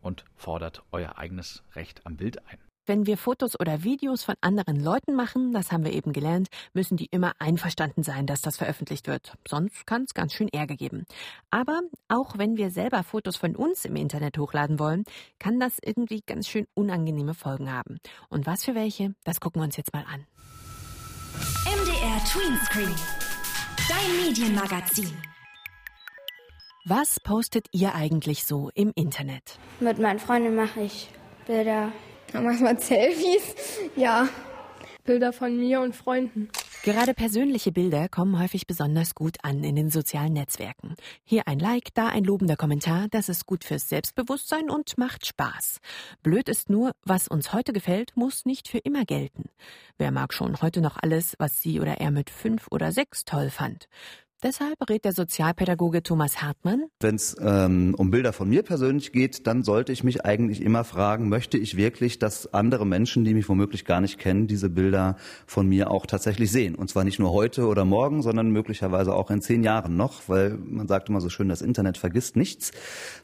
und 0.00 0.24
fordert 0.34 0.82
euer 0.90 1.16
eigenes 1.16 1.62
Recht 1.74 2.06
am 2.06 2.16
Bild 2.16 2.46
ein. 2.48 2.58
Wenn 2.90 3.06
wir 3.06 3.16
Fotos 3.16 3.54
oder 3.60 3.84
Videos 3.84 4.24
von 4.24 4.34
anderen 4.40 4.82
Leuten 4.82 5.14
machen, 5.14 5.52
das 5.52 5.70
haben 5.70 5.84
wir 5.84 5.92
eben 5.92 6.12
gelernt, 6.12 6.48
müssen 6.72 6.96
die 6.96 7.06
immer 7.12 7.34
einverstanden 7.38 8.02
sein, 8.02 8.26
dass 8.26 8.40
das 8.40 8.56
veröffentlicht 8.56 9.06
wird. 9.06 9.34
Sonst 9.46 9.86
kann 9.86 10.02
es 10.02 10.12
ganz 10.12 10.32
schön 10.32 10.48
Ärger 10.48 10.74
geben. 10.74 11.06
Aber 11.52 11.82
auch 12.08 12.36
wenn 12.36 12.56
wir 12.56 12.72
selber 12.72 13.04
Fotos 13.04 13.36
von 13.36 13.54
uns 13.54 13.84
im 13.84 13.94
Internet 13.94 14.38
hochladen 14.38 14.80
wollen, 14.80 15.04
kann 15.38 15.60
das 15.60 15.78
irgendwie 15.80 16.20
ganz 16.26 16.48
schön 16.48 16.66
unangenehme 16.74 17.34
Folgen 17.34 17.72
haben. 17.72 18.00
Und 18.28 18.48
was 18.48 18.64
für 18.64 18.74
welche, 18.74 19.14
das 19.22 19.38
gucken 19.38 19.62
wir 19.62 19.66
uns 19.66 19.76
jetzt 19.76 19.92
mal 19.92 20.04
an. 20.12 20.26
MDR 21.66 22.24
Tweenscreen. 22.24 22.96
Dein 23.88 24.26
Medienmagazin. 24.26 25.12
Was 26.86 27.20
postet 27.20 27.68
ihr 27.70 27.94
eigentlich 27.94 28.42
so 28.44 28.68
im 28.74 28.90
Internet? 28.96 29.60
Mit 29.78 30.00
meinen 30.00 30.18
Freunden 30.18 30.56
mache 30.56 30.80
ich 30.80 31.08
Bilder. 31.46 31.92
Manchmal 32.32 32.78
Selfies. 32.80 33.54
Ja. 33.96 34.28
Bilder 35.04 35.32
von 35.32 35.58
mir 35.58 35.80
und 35.80 35.96
Freunden. 35.96 36.50
Gerade 36.82 37.12
persönliche 37.12 37.72
Bilder 37.72 38.08
kommen 38.08 38.38
häufig 38.40 38.66
besonders 38.66 39.14
gut 39.14 39.36
an 39.42 39.64
in 39.64 39.76
den 39.76 39.90
sozialen 39.90 40.32
Netzwerken. 40.32 40.94
Hier 41.24 41.46
ein 41.46 41.58
Like, 41.58 41.92
da 41.94 42.08
ein 42.08 42.24
lobender 42.24 42.56
Kommentar, 42.56 43.08
das 43.10 43.28
ist 43.28 43.44
gut 43.44 43.64
fürs 43.64 43.88
Selbstbewusstsein 43.90 44.70
und 44.70 44.96
macht 44.96 45.26
Spaß. 45.26 45.80
Blöd 46.22 46.48
ist 46.48 46.70
nur, 46.70 46.92
was 47.04 47.28
uns 47.28 47.52
heute 47.52 47.74
gefällt, 47.74 48.16
muss 48.16 48.46
nicht 48.46 48.66
für 48.68 48.78
immer 48.78 49.04
gelten. 49.04 49.50
Wer 49.98 50.10
mag 50.10 50.32
schon 50.32 50.62
heute 50.62 50.80
noch 50.80 50.96
alles, 51.02 51.34
was 51.38 51.60
sie 51.60 51.80
oder 51.80 52.00
er 52.00 52.10
mit 52.10 52.30
fünf 52.30 52.66
oder 52.70 52.92
sechs 52.92 53.24
toll 53.26 53.50
fand? 53.50 53.86
Deshalb 54.42 54.88
rät 54.88 55.04
der 55.04 55.12
Sozialpädagoge 55.12 56.02
Thomas 56.02 56.40
Hartmann. 56.40 56.84
Wenn 57.00 57.16
es 57.16 57.36
ähm, 57.42 57.94
um 57.98 58.10
Bilder 58.10 58.32
von 58.32 58.48
mir 58.48 58.62
persönlich 58.62 59.12
geht, 59.12 59.46
dann 59.46 59.62
sollte 59.62 59.92
ich 59.92 60.02
mich 60.02 60.24
eigentlich 60.24 60.62
immer 60.62 60.84
fragen, 60.84 61.28
möchte 61.28 61.58
ich 61.58 61.76
wirklich, 61.76 62.18
dass 62.18 62.54
andere 62.54 62.86
Menschen, 62.86 63.24
die 63.24 63.34
mich 63.34 63.50
womöglich 63.50 63.84
gar 63.84 64.00
nicht 64.00 64.18
kennen, 64.18 64.46
diese 64.46 64.70
Bilder 64.70 65.16
von 65.46 65.68
mir 65.68 65.90
auch 65.90 66.06
tatsächlich 66.06 66.50
sehen? 66.50 66.74
Und 66.74 66.88
zwar 66.88 67.04
nicht 67.04 67.18
nur 67.18 67.32
heute 67.32 67.66
oder 67.66 67.84
morgen, 67.84 68.22
sondern 68.22 68.48
möglicherweise 68.50 69.14
auch 69.14 69.30
in 69.30 69.42
zehn 69.42 69.62
Jahren 69.62 69.98
noch, 69.98 70.22
weil 70.26 70.56
man 70.56 70.88
sagt 70.88 71.10
immer 71.10 71.20
so 71.20 71.28
schön, 71.28 71.50
das 71.50 71.60
Internet 71.60 71.98
vergisst 71.98 72.34
nichts. 72.34 72.70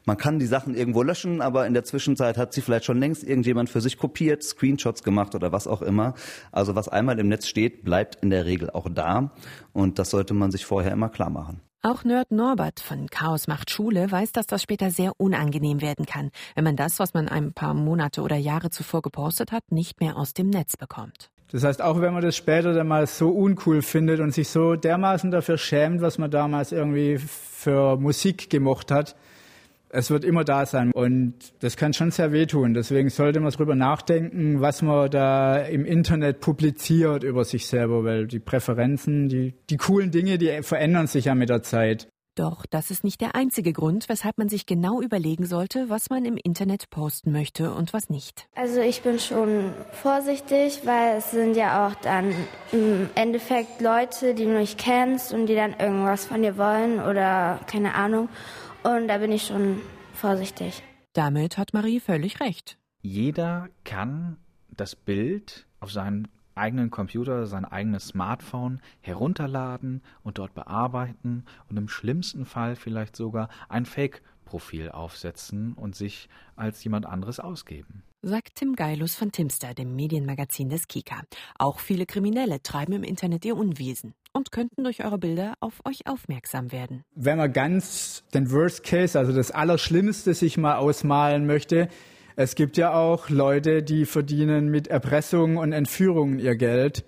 Man 0.05 0.17
kann 0.17 0.37
die 0.37 0.45
Sachen 0.45 0.75
irgendwo 0.75 1.01
löschen, 1.01 1.41
aber 1.41 1.65
in 1.65 1.73
der 1.73 1.83
Zwischenzeit 1.83 2.37
hat 2.37 2.53
sie 2.53 2.61
vielleicht 2.61 2.85
schon 2.85 2.99
längst 2.99 3.23
irgendjemand 3.23 3.71
für 3.71 3.81
sich 3.81 3.97
kopiert, 3.97 4.43
Screenshots 4.43 5.01
gemacht 5.01 5.33
oder 5.33 5.51
was 5.51 5.65
auch 5.65 5.81
immer. 5.81 6.13
Also 6.51 6.75
was 6.75 6.87
einmal 6.87 7.17
im 7.17 7.27
Netz 7.27 7.47
steht, 7.47 7.83
bleibt 7.83 8.17
in 8.21 8.29
der 8.29 8.45
Regel 8.45 8.69
auch 8.69 8.87
da. 8.87 9.31
Und 9.73 9.97
das 9.97 10.11
sollte 10.11 10.35
man 10.35 10.51
sich 10.51 10.65
vorher 10.65 10.91
immer 10.91 11.06
klar 11.09 11.29
machen. 11.29 11.61
Auch 11.83 12.03
Nerd 12.03 12.31
Norbert 12.31 12.79
von 12.79 13.07
Chaos 13.07 13.47
macht 13.47 13.69
Schule 13.69 14.11
weiß, 14.11 14.31
dass 14.31 14.47
das 14.47 14.61
später 14.63 14.89
sehr 14.89 15.13
unangenehm 15.17 15.79
werden 15.79 16.05
kann, 16.05 16.31
wenn 16.55 16.63
man 16.63 16.75
das, 16.75 16.99
was 16.99 17.13
man 17.13 17.29
ein 17.29 17.53
paar 17.53 17.73
Monate 17.73 18.21
oder 18.23 18.35
Jahre 18.35 18.71
zuvor 18.71 19.01
gepostet 19.01 19.51
hat, 19.51 19.71
nicht 19.71 20.01
mehr 20.01 20.17
aus 20.17 20.33
dem 20.33 20.49
Netz 20.49 20.75
bekommt. 20.75 21.29
Das 21.51 21.63
heißt, 21.63 21.81
auch 21.81 22.01
wenn 22.01 22.13
man 22.13 22.23
das 22.23 22.35
später 22.35 22.73
dann 22.73 22.87
mal 22.87 23.07
so 23.07 23.29
uncool 23.29 23.81
findet 23.81 24.19
und 24.19 24.33
sich 24.33 24.49
so 24.49 24.75
dermaßen 24.75 25.31
dafür 25.31 25.57
schämt, 25.57 26.01
was 26.01 26.17
man 26.17 26.29
damals 26.29 26.73
irgendwie 26.73 27.19
für 27.19 27.95
Musik 27.95 28.49
gemocht 28.49 28.91
hat, 28.91 29.15
es 29.97 30.11
wird 30.11 30.23
immer 30.23 30.43
da 30.43 30.65
sein 30.67 30.91
und 30.91 31.33
das 31.59 31.75
kann 31.75 31.91
schon 31.91 32.11
sehr 32.11 32.31
wehtun. 32.31 32.75
Deswegen 32.75 33.09
sollte 33.09 33.39
man 33.39 33.51
darüber 33.51 33.73
nachdenken, 33.73 34.61
was 34.61 34.83
man 34.83 35.09
da 35.09 35.57
im 35.57 35.85
Internet 35.85 36.39
publiziert 36.39 37.23
über 37.23 37.43
sich 37.43 37.65
selber, 37.65 38.03
weil 38.03 38.27
die 38.27 38.39
Präferenzen, 38.39 39.27
die, 39.27 39.55
die 39.71 39.77
coolen 39.77 40.11
Dinge, 40.11 40.37
die 40.37 40.61
verändern 40.61 41.07
sich 41.07 41.25
ja 41.25 41.35
mit 41.35 41.49
der 41.49 41.63
Zeit. 41.63 42.07
Doch 42.35 42.67
das 42.69 42.91
ist 42.91 43.03
nicht 43.03 43.19
der 43.21 43.33
einzige 43.33 43.73
Grund, 43.73 44.09
weshalb 44.09 44.37
man 44.37 44.47
sich 44.47 44.67
genau 44.67 45.01
überlegen 45.01 45.47
sollte, 45.47 45.89
was 45.89 46.11
man 46.11 46.23
im 46.23 46.37
Internet 46.37 46.91
posten 46.91 47.31
möchte 47.31 47.73
und 47.73 47.93
was 47.93 48.11
nicht. 48.11 48.47
Also 48.53 48.79
ich 48.79 49.01
bin 49.01 49.17
schon 49.17 49.73
vorsichtig, 50.03 50.81
weil 50.83 51.17
es 51.17 51.31
sind 51.31 51.57
ja 51.57 51.87
auch 51.87 51.95
dann 51.95 52.31
im 52.71 53.09
Endeffekt 53.15 53.81
Leute, 53.81 54.35
die 54.35 54.43
du 54.43 54.51
nicht 54.51 54.77
kennst 54.77 55.33
und 55.33 55.47
die 55.47 55.55
dann 55.55 55.73
irgendwas 55.79 56.25
von 56.25 56.43
dir 56.43 56.59
wollen 56.59 56.99
oder 56.99 57.59
keine 57.65 57.95
Ahnung. 57.95 58.29
Und 58.83 59.07
da 59.07 59.17
bin 59.17 59.31
ich 59.31 59.47
schon 59.47 59.81
vorsichtig. 60.13 60.83
Damit 61.13 61.57
hat 61.57 61.73
Marie 61.73 61.99
völlig 61.99 62.39
recht. 62.39 62.77
Jeder 63.01 63.69
kann 63.83 64.37
das 64.69 64.95
Bild 64.95 65.65
auf 65.79 65.91
seinem 65.91 66.27
eigenen 66.55 66.89
Computer, 66.89 67.45
sein 67.45 67.65
eigenes 67.65 68.07
Smartphone 68.07 68.81
herunterladen 69.01 70.01
und 70.23 70.39
dort 70.39 70.53
bearbeiten 70.53 71.45
und 71.69 71.77
im 71.77 71.87
schlimmsten 71.87 72.45
Fall 72.45 72.75
vielleicht 72.75 73.15
sogar 73.15 73.49
ein 73.69 73.85
Fake-Profil 74.47 74.89
aufsetzen 74.89 75.73
und 75.73 75.95
sich 75.95 76.29
als 76.55 76.83
jemand 76.83 77.05
anderes 77.05 77.39
ausgeben. 77.39 78.03
Sagt 78.21 78.55
Tim 78.55 78.75
Geilus 78.75 79.15
von 79.15 79.31
Timster, 79.31 79.73
dem 79.73 79.95
Medienmagazin 79.95 80.69
des 80.69 80.87
Kika. 80.87 81.21
Auch 81.59 81.79
viele 81.79 82.05
Kriminelle 82.05 82.61
treiben 82.63 82.93
im 82.93 83.03
Internet 83.03 83.45
ihr 83.45 83.55
Unwesen 83.55 84.13
und 84.33 84.51
könnten 84.51 84.83
durch 84.83 85.05
eure 85.05 85.17
Bilder 85.17 85.53
auf 85.59 85.81
euch 85.85 86.07
aufmerksam 86.07 86.71
werden. 86.71 87.03
Wenn 87.13 87.37
man 87.37 87.53
ganz 87.53 88.23
den 88.33 88.51
Worst 88.51 88.83
Case, 88.83 89.17
also 89.17 89.33
das 89.33 89.51
Allerschlimmste 89.51 90.33
sich 90.33 90.57
mal 90.57 90.77
ausmalen 90.77 91.45
möchte, 91.45 91.89
es 92.35 92.55
gibt 92.55 92.77
ja 92.77 92.93
auch 92.93 93.29
Leute, 93.29 93.83
die 93.83 94.05
verdienen 94.05 94.69
mit 94.69 94.87
Erpressung 94.87 95.57
und 95.57 95.71
Entführungen 95.71 96.39
ihr 96.39 96.55
Geld. 96.55 97.03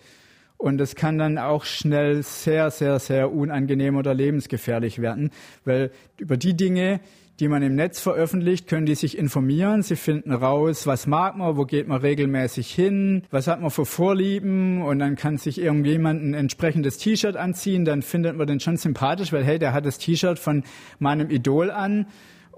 Und 0.58 0.82
es 0.82 0.96
kann 0.96 1.18
dann 1.18 1.38
auch 1.38 1.64
schnell 1.64 2.22
sehr, 2.22 2.70
sehr, 2.70 3.00
sehr 3.00 3.32
unangenehm 3.32 3.96
oder 3.96 4.14
lebensgefährlich 4.14 5.00
werden, 5.00 5.32
weil 5.64 5.92
über 6.18 6.36
die 6.36 6.54
Dinge, 6.54 7.00
die 7.40 7.48
man 7.48 7.64
im 7.64 7.76
Netz 7.76 8.00
veröffentlicht, 8.00 8.68
können 8.68 8.86
die 8.86 8.96
sich 8.96 9.18
informieren. 9.18 9.82
Sie 9.82 9.96
finden 9.96 10.34
raus, 10.34 10.86
was 10.86 11.08
mag 11.08 11.38
man, 11.38 11.56
wo 11.56 11.66
geht 11.66 11.88
man 11.88 12.02
regelmäßig 12.02 12.72
hin, 12.72 13.24
was 13.32 13.48
hat 13.48 13.62
man 13.62 13.72
für 13.72 13.86
Vorlieben 13.86 14.82
und 14.82 15.00
dann 15.00 15.16
kann 15.16 15.38
sich 15.38 15.60
irgendjemand 15.60 16.24
ein 16.24 16.34
entsprechendes 16.34 16.98
T-Shirt 16.98 17.38
anziehen. 17.38 17.86
Dann 17.86 18.02
findet 18.02 18.36
man 18.36 18.48
den 18.48 18.60
schon 18.60 18.78
sympathisch, 18.78 19.32
weil 19.32 19.44
hey, 19.44 19.60
der 19.60 19.74
hat 19.74 19.86
das 19.86 19.98
T-Shirt 19.98 20.40
von 20.40 20.64
meinem 21.00 21.30
Idol 21.30 21.72
an 21.72 22.08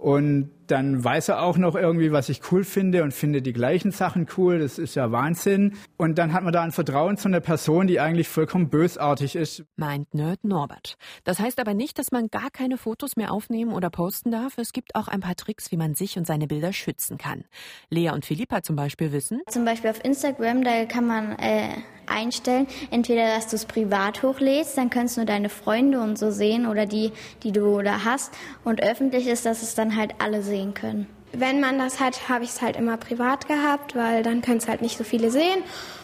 und 0.01 0.49
dann 0.65 1.03
weiß 1.03 1.29
er 1.29 1.43
auch 1.43 1.57
noch 1.57 1.75
irgendwie, 1.75 2.11
was 2.11 2.27
ich 2.29 2.41
cool 2.51 2.63
finde 2.63 3.03
und 3.03 3.13
finde 3.13 3.43
die 3.43 3.53
gleichen 3.53 3.91
Sachen 3.91 4.25
cool. 4.35 4.57
Das 4.57 4.79
ist 4.79 4.95
ja 4.95 5.11
Wahnsinn. 5.11 5.75
Und 5.95 6.17
dann 6.17 6.33
hat 6.33 6.43
man 6.43 6.51
da 6.51 6.63
ein 6.63 6.71
Vertrauen 6.71 7.17
zu 7.17 7.27
einer 7.27 7.39
Person, 7.39 7.85
die 7.85 7.99
eigentlich 7.99 8.27
vollkommen 8.27 8.69
bösartig 8.69 9.35
ist. 9.35 9.63
Meint 9.75 10.11
Nerd 10.15 10.43
Norbert. 10.43 10.97
Das 11.23 11.39
heißt 11.39 11.59
aber 11.59 11.75
nicht, 11.75 11.99
dass 11.99 12.11
man 12.11 12.29
gar 12.29 12.49
keine 12.49 12.77
Fotos 12.77 13.15
mehr 13.15 13.31
aufnehmen 13.31 13.73
oder 13.73 13.91
posten 13.91 14.31
darf. 14.31 14.57
Es 14.57 14.73
gibt 14.73 14.95
auch 14.95 15.07
ein 15.07 15.19
paar 15.19 15.35
Tricks, 15.35 15.71
wie 15.71 15.77
man 15.77 15.93
sich 15.93 16.17
und 16.17 16.25
seine 16.25 16.47
Bilder 16.47 16.73
schützen 16.73 17.19
kann. 17.19 17.43
Lea 17.91 18.09
und 18.09 18.25
Philippa 18.25 18.63
zum 18.63 18.75
Beispiel 18.75 19.11
wissen. 19.11 19.41
Zum 19.49 19.65
Beispiel 19.65 19.91
auf 19.91 20.03
Instagram, 20.03 20.63
da 20.63 20.85
kann 20.85 21.05
man 21.05 21.33
äh, 21.33 21.75
einstellen, 22.11 22.67
entweder, 22.91 23.35
dass 23.35 23.47
du 23.47 23.55
es 23.55 23.65
privat 23.65 24.23
hochlädst, 24.23 24.77
dann 24.77 24.89
kannst 24.89 25.17
du 25.17 25.21
nur 25.21 25.25
deine 25.25 25.49
Freunde 25.49 25.99
und 25.99 26.17
so 26.17 26.31
sehen 26.31 26.67
oder 26.67 26.85
die, 26.85 27.11
die 27.43 27.51
du 27.51 27.81
da 27.81 28.03
hast. 28.05 28.31
Und 28.63 28.83
öffentlich 28.83 29.27
ist, 29.27 29.45
dass 29.45 29.63
es 29.63 29.75
dann 29.75 29.95
halt 29.95 30.15
alle 30.19 30.43
sehen 30.43 30.73
können. 30.73 31.07
Wenn 31.33 31.61
man 31.61 31.77
das 31.77 31.99
hat, 31.99 32.27
habe 32.27 32.43
ich 32.43 32.49
es 32.49 32.61
halt 32.61 32.75
immer 32.75 32.97
privat 32.97 33.47
gehabt, 33.47 33.95
weil 33.95 34.21
dann 34.21 34.41
können 34.41 34.57
es 34.57 34.67
halt 34.67 34.81
nicht 34.81 34.97
so 34.97 35.03
viele 35.03 35.31
sehen. 35.31 35.63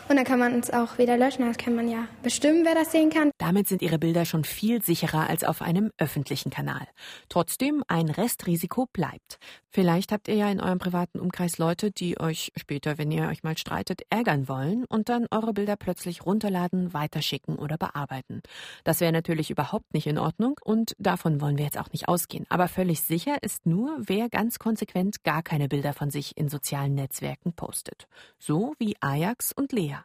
Und 0.10 0.16
dann 0.16 0.26
kann 0.26 0.40
man 0.40 0.58
es 0.60 0.72
auch 0.72 0.98
wieder 0.98 1.18
löschen. 1.18 1.46
Das 1.46 1.58
kann 1.58 1.76
man 1.76 1.90
ja 1.90 2.08
bestimmen, 2.24 2.64
wer 2.64 2.76
das 2.76 2.92
sehen 2.92 3.10
kann. 3.10 3.32
Damit 3.38 3.68
sind 3.68 3.82
Ihre 3.82 4.00
Bilder 4.00 4.24
schon 4.24 4.46
viel 4.46 4.82
sicherer 4.82 5.30
als 5.30 5.44
auf 5.44 5.62
einem 5.62 5.92
öffentlichen 5.98 6.50
Kanal. 6.50 6.88
Trotzdem, 7.28 7.84
ein 7.88 8.10
Restrisiko 8.10 8.86
bleibt. 8.94 9.38
Vielleicht 9.70 10.12
habt 10.12 10.28
ihr 10.28 10.36
ja 10.36 10.50
in 10.50 10.62
eurem 10.62 10.80
privaten 10.80 11.20
Umkreis 11.20 11.58
Leute, 11.58 11.92
die 11.92 12.20
euch 12.20 12.52
später, 12.56 12.98
wenn 12.98 13.12
ihr 13.12 13.28
euch 13.28 13.44
mal 13.44 13.58
streitet, 13.58 14.02
ärgern 14.10 14.48
wollen 14.48 14.86
und 14.86 15.10
dann 15.10 15.28
eure 15.30 15.54
Bilder 15.54 15.76
plötzlich 15.76 16.26
runterladen, 16.26 16.94
weiterschicken 16.94 17.58
oder 17.58 17.78
bearbeiten. 17.78 18.42
Das 18.86 19.02
wäre 19.02 19.12
natürlich 19.12 19.52
überhaupt 19.52 19.94
nicht 19.94 20.08
in 20.08 20.18
Ordnung 20.18 20.56
und 20.64 20.96
davon 20.98 21.42
wollen 21.42 21.58
wir 21.58 21.66
jetzt 21.66 21.78
auch 21.78 21.92
nicht 21.92 22.08
ausgehen. 22.08 22.46
Aber 22.50 22.70
völlig 22.70 23.02
sicher 23.04 23.44
ist 23.44 23.66
nur, 23.66 23.96
wer 24.00 24.30
ganz 24.30 24.58
konsequent 24.58 25.24
gar 25.24 25.44
keine 25.44 25.68
Bilder 25.68 25.94
von 25.94 26.10
sich 26.10 26.38
in 26.38 26.50
sozialen 26.50 26.96
Netzwerken 26.96 27.54
postet. 27.54 28.08
So 28.40 28.74
wie 28.80 28.96
Ajax 29.02 29.52
und 29.52 29.74
Lea. 29.74 29.97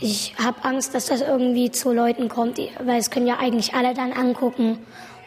Ich 0.00 0.34
habe 0.42 0.64
Angst, 0.64 0.94
dass 0.94 1.06
das 1.06 1.20
irgendwie 1.20 1.70
zu 1.70 1.92
Leuten 1.92 2.28
kommt, 2.28 2.58
weil 2.84 3.00
es 3.00 3.10
können 3.10 3.26
ja 3.26 3.38
eigentlich 3.38 3.74
alle 3.74 3.94
dann 3.94 4.12
angucken. 4.12 4.78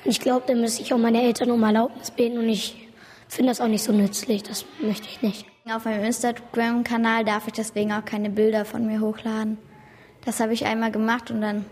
Und 0.04 0.12
ich 0.12 0.20
glaube, 0.20 0.46
dann 0.48 0.62
müsste 0.62 0.82
ich 0.82 0.94
auch 0.94 0.98
meine 0.98 1.22
Eltern 1.24 1.52
um 1.52 1.62
Erlaubnis 1.64 2.12
beten 2.12 2.38
und 2.38 2.48
ich 2.48 2.88
finde 3.28 3.52
das 3.52 3.62
auch 3.62 3.68
nicht 3.68 3.84
so 3.84 3.92
nützlich. 3.92 4.44
Das 4.44 4.66
möchte 4.82 5.08
ich 5.08 5.22
nicht. 5.22 5.46
Auf 5.70 5.86
meinem 5.86 6.04
Instagram-Kanal 6.06 7.26
darf 7.26 7.48
ich 7.48 7.54
deswegen 7.54 7.92
auch 7.92 8.04
keine 8.06 8.30
Bilder 8.30 8.66
von 8.66 8.86
mir 8.88 9.00
hochladen. 9.00 9.58
Das 10.26 10.40
habe 10.40 10.54
ich 10.54 10.66
einmal 10.66 10.92
gemacht 10.92 11.32
und 11.32 11.42
dann 11.42 11.66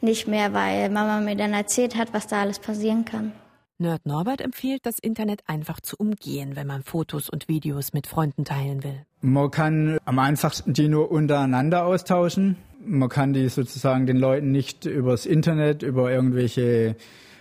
nicht 0.00 0.28
mehr, 0.28 0.52
weil 0.52 0.90
Mama 0.90 1.20
mir 1.20 1.36
dann 1.36 1.54
erzählt 1.54 1.96
hat, 1.96 2.12
was 2.12 2.26
da 2.26 2.42
alles 2.42 2.58
passieren 2.58 3.04
kann. 3.04 3.32
Nerd 3.78 4.06
Norbert 4.06 4.40
empfiehlt, 4.40 4.86
das 4.86 4.98
Internet 4.98 5.40
einfach 5.46 5.80
zu 5.80 5.96
umgehen, 5.96 6.54
wenn 6.54 6.66
man 6.66 6.82
Fotos 6.82 7.28
und 7.28 7.48
Videos 7.48 7.92
mit 7.92 8.06
Freunden 8.06 8.44
teilen 8.44 8.84
will. 8.84 9.04
Man 9.26 9.50
kann 9.50 9.96
am 10.04 10.18
einfachsten 10.18 10.74
die 10.74 10.86
nur 10.86 11.10
untereinander 11.10 11.86
austauschen. 11.86 12.56
Man 12.84 13.08
kann 13.08 13.32
die 13.32 13.48
sozusagen 13.48 14.04
den 14.04 14.18
Leuten 14.18 14.52
nicht 14.52 14.84
übers 14.84 15.24
Internet, 15.24 15.82
über 15.82 16.12
irgendwelche 16.12 16.94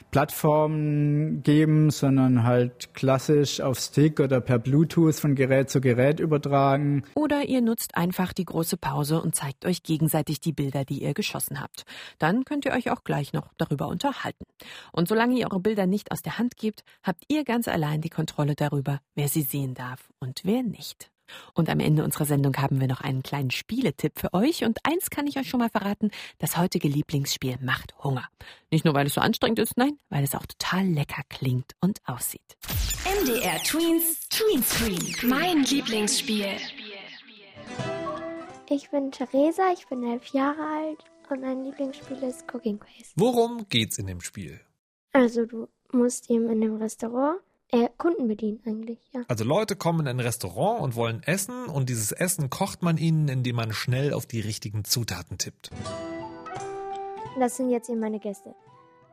Plattformen 0.10 1.44
geben, 1.44 1.90
sondern 1.90 2.44
halt 2.44 2.94
klassisch 2.94 3.60
auf 3.60 3.80
Stick 3.80 4.22
oder 4.22 4.40
per 4.40 4.60
Bluetooth 4.60 5.16
von 5.16 5.36
Gerät 5.36 5.70
zu 5.70 5.82
Gerät 5.82 6.22
übertragen. 6.22 7.04
Oder 7.16 7.50
ihr 7.50 7.60
nutzt 7.60 7.98
einfach 7.98 8.32
die 8.32 8.46
große 8.46 8.78
Pause 8.78 9.22
und 9.22 9.36
zeigt 9.36 9.66
euch 9.66 9.84
gegenseitig 9.84 10.40
die 10.40 10.54
Bilder, 10.54 10.86
die 10.86 11.04
ihr 11.04 11.14
geschossen 11.14 11.60
habt. 11.60 11.84
Dann 12.18 12.46
könnt 12.46 12.64
ihr 12.64 12.72
euch 12.72 12.92
auch 12.92 13.04
gleich 13.04 13.34
noch 13.34 13.50
darüber 13.58 13.90
unterhalten. 13.90 14.46
Und 14.94 15.10
solange 15.10 15.38
ihr 15.38 15.48
eure 15.52 15.60
Bilder 15.60 15.86
nicht 15.86 16.14
aus 16.14 16.22
der 16.22 16.38
Hand 16.38 16.56
gebt, 16.56 16.86
habt 17.04 17.26
ihr 17.28 17.44
ganz 17.44 17.68
allein 17.68 18.00
die 18.00 18.10
Kontrolle 18.10 18.56
darüber, 18.56 19.02
wer 19.16 19.28
sie 19.28 19.42
sehen 19.42 19.74
darf 19.74 20.14
und 20.20 20.44
wer 20.46 20.64
nicht. 20.64 21.10
Und 21.54 21.70
am 21.70 21.80
Ende 21.80 22.04
unserer 22.04 22.26
Sendung 22.26 22.56
haben 22.58 22.80
wir 22.80 22.88
noch 22.88 23.02
einen 23.02 23.24
kleinen 23.24 23.52
Spieletipp 23.52 24.20
für 24.20 24.34
euch. 24.34 24.64
Und 24.64 24.80
eins 24.84 25.10
kann 25.10 25.28
ich 25.28 25.38
euch 25.38 25.50
schon 25.50 25.60
mal 25.60 25.70
verraten, 25.70 26.12
das 26.40 26.58
heutige 26.58 26.88
Lieblingsspiel 26.88 27.58
macht 27.62 27.94
Hunger. 28.04 28.28
Nicht 28.72 28.86
nur, 28.86 28.94
weil 28.94 29.08
es 29.08 29.14
so 29.14 29.22
anstrengend 29.22 29.60
ist, 29.60 29.78
nein, 29.78 29.98
weil 30.10 30.24
es 30.24 30.36
auch 30.36 30.46
total 30.46 30.86
lecker 30.86 31.22
klingt 31.30 31.74
und 31.82 32.00
aussieht. 32.06 32.58
MDR 33.22 33.62
Tweens 33.64 34.28
Tweenscreen. 34.30 35.30
Mein 35.30 35.64
Lieblingsspiel. 35.64 36.58
Ich 38.70 38.90
bin 38.90 39.12
Theresa, 39.12 39.72
ich 39.74 39.88
bin 39.88 40.04
elf 40.04 40.28
Jahre 40.28 40.62
alt 40.62 41.04
und 41.30 41.42
mein 41.42 41.64
Lieblingsspiel 41.64 42.18
ist 42.24 42.52
Cooking 42.54 42.80
Quiz. 42.80 43.14
Worum 43.16 43.68
geht's 43.70 43.98
in 43.98 44.08
dem 44.08 44.22
Spiel? 44.22 44.60
Also 45.12 45.46
du 45.46 45.68
musst 45.92 46.30
eben 46.30 46.50
in 46.50 46.62
dem 46.62 46.78
Restaurant 46.78 47.40
äh, 47.74 47.90
Kunden 47.98 48.28
bedienen 48.28 48.62
eigentlich, 48.66 49.00
ja. 49.12 49.22
Also 49.28 49.44
Leute 49.44 49.76
kommen 49.76 50.02
in 50.02 50.08
ein 50.08 50.20
Restaurant 50.20 50.82
und 50.82 50.96
wollen 50.96 51.24
essen 51.24 51.66
und 51.66 51.90
dieses 51.90 52.12
Essen 52.12 52.50
kocht 52.50 52.84
man 52.84 52.98
ihnen, 52.98 53.28
indem 53.28 53.56
man 53.56 53.74
schnell 53.74 54.14
auf 54.14 54.28
die 54.28 54.40
richtigen 54.40 54.86
Zutaten 54.86 55.38
tippt. 55.40 55.72
Das 57.40 57.58
sind 57.58 57.72
jetzt 57.72 57.90
eben 57.90 58.00
meine 58.00 58.20
Gäste. 58.20 58.54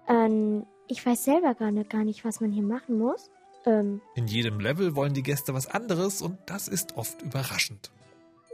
Ähm, 0.06 0.66
ich 0.88 1.04
weiß 1.04 1.24
selber 1.24 1.54
gar 1.54 1.70
nicht, 1.70 1.88
gar 1.88 2.04
nicht, 2.04 2.24
was 2.24 2.40
man 2.40 2.52
hier 2.52 2.62
machen 2.62 2.98
muss. 2.98 3.30
Ähm, 3.64 4.02
in 4.14 4.26
jedem 4.26 4.60
Level 4.60 4.94
wollen 4.94 5.14
die 5.14 5.22
Gäste 5.22 5.54
was 5.54 5.66
anderes 5.66 6.20
und 6.20 6.38
das 6.46 6.68
ist 6.68 6.96
oft 6.96 7.22
überraschend. 7.22 7.90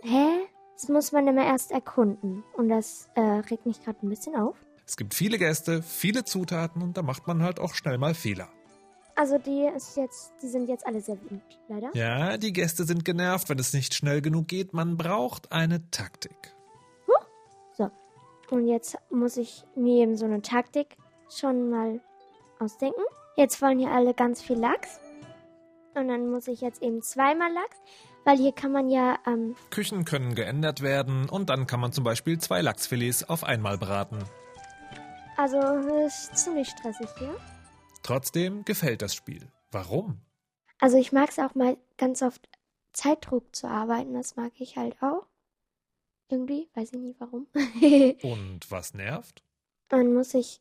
hä? 0.03 0.27
Das 0.75 0.91
muss 0.91 1.11
man 1.11 1.27
immer 1.27 1.45
erst 1.47 1.73
erkunden. 1.73 2.45
Und 2.55 2.69
das 2.69 3.09
äh, 3.15 3.21
regt 3.21 3.65
mich 3.65 3.83
gerade 3.83 3.99
ein 4.03 4.11
bisschen 4.11 4.37
auf. 4.37 4.57
Es 4.87 4.99
gibt 4.99 5.15
viele 5.15 5.39
Gäste, 5.39 5.83
viele 5.83 6.25
Zutaten 6.25 6.83
und 6.83 6.99
da 6.99 7.03
macht 7.03 7.27
man 7.27 7.43
halt 7.43 7.59
auch 7.59 7.75
schnell 7.75 7.97
mal 7.97 8.15
Fehler. 8.15 8.51
Also 9.19 9.39
die 9.39 9.67
ist 9.75 9.97
jetzt, 9.97 10.35
die 10.43 10.49
sind 10.49 10.69
jetzt 10.69 10.87
alle 10.87 11.01
sehr 11.01 11.21
wütend, 11.23 11.43
leider. 11.69 11.91
Ja, 11.95 12.37
die 12.37 12.53
Gäste 12.53 12.85
sind 12.85 13.03
genervt, 13.07 13.49
wenn 13.49 13.59
es 13.59 13.73
nicht 13.73 13.95
schnell 13.95 14.21
genug 14.21 14.47
geht. 14.47 14.75
Man 14.75 14.99
braucht 14.99 15.53
eine 15.53 15.91
Taktik. 15.91 16.55
So. 17.73 17.91
Und 18.51 18.67
jetzt 18.67 18.99
muss 19.11 19.39
ich 19.39 19.65
mir 19.75 20.03
eben 20.03 20.17
so 20.19 20.27
eine 20.27 20.43
Taktik 20.43 20.99
schon 21.35 21.71
mal 21.71 22.01
ausdenken. 22.59 23.01
Jetzt 23.37 23.61
wollen 23.63 23.79
hier 23.79 23.91
alle 23.91 24.13
ganz 24.13 24.43
viel 24.43 24.59
Lachs. 24.59 25.01
Und 25.95 26.09
dann 26.09 26.31
muss 26.31 26.47
ich 26.47 26.61
jetzt 26.61 26.83
eben 26.83 27.01
zweimal 27.01 27.51
Lachs, 27.51 27.79
weil 28.27 28.37
hier 28.37 28.53
kann 28.53 28.71
man 28.71 28.91
ja, 28.91 29.19
ähm, 29.27 29.57
Küchen 29.71 30.05
können 30.05 30.35
geändert 30.35 30.83
werden 30.83 31.27
und 31.31 31.49
dann 31.49 31.67
kann 31.67 31.81
man 31.81 31.91
zum 31.93 32.05
Beispiel 32.05 32.39
zwei 32.39 32.61
Lachsfilets 32.61 33.27
auf 33.27 33.45
einmal 33.45 33.79
braten. 33.79 34.19
also 35.39 35.59
ist 36.07 36.37
ziemlich 36.37 36.69
stressig 36.69 37.09
hier. 37.19 37.35
Trotzdem 38.07 38.65
gefällt 38.65 39.03
das 39.03 39.17
Spiel. 39.17 39.51
Warum? 39.73 40.21
Also 40.79 40.97
ich 40.97 41.11
mag 41.11 41.29
es 41.29 41.41
auch 41.41 41.57
mal 41.57 41.77
ganz 41.99 42.23
oft 42.23 42.49
Zeitdruck 42.93 43.57
zu 43.57 43.67
arbeiten. 43.67 44.15
Das 44.15 44.37
mag 44.37 44.53
ich 44.61 44.77
halt 44.77 45.03
auch. 45.03 45.27
Irgendwie, 46.29 46.69
weiß 46.75 46.93
ich 46.93 47.01
nicht 47.01 47.19
warum. 47.19 47.49
Und 48.23 48.71
was 48.71 48.95
nervt? 48.95 49.43
Man 49.91 50.15
muss 50.15 50.31
sich 50.31 50.61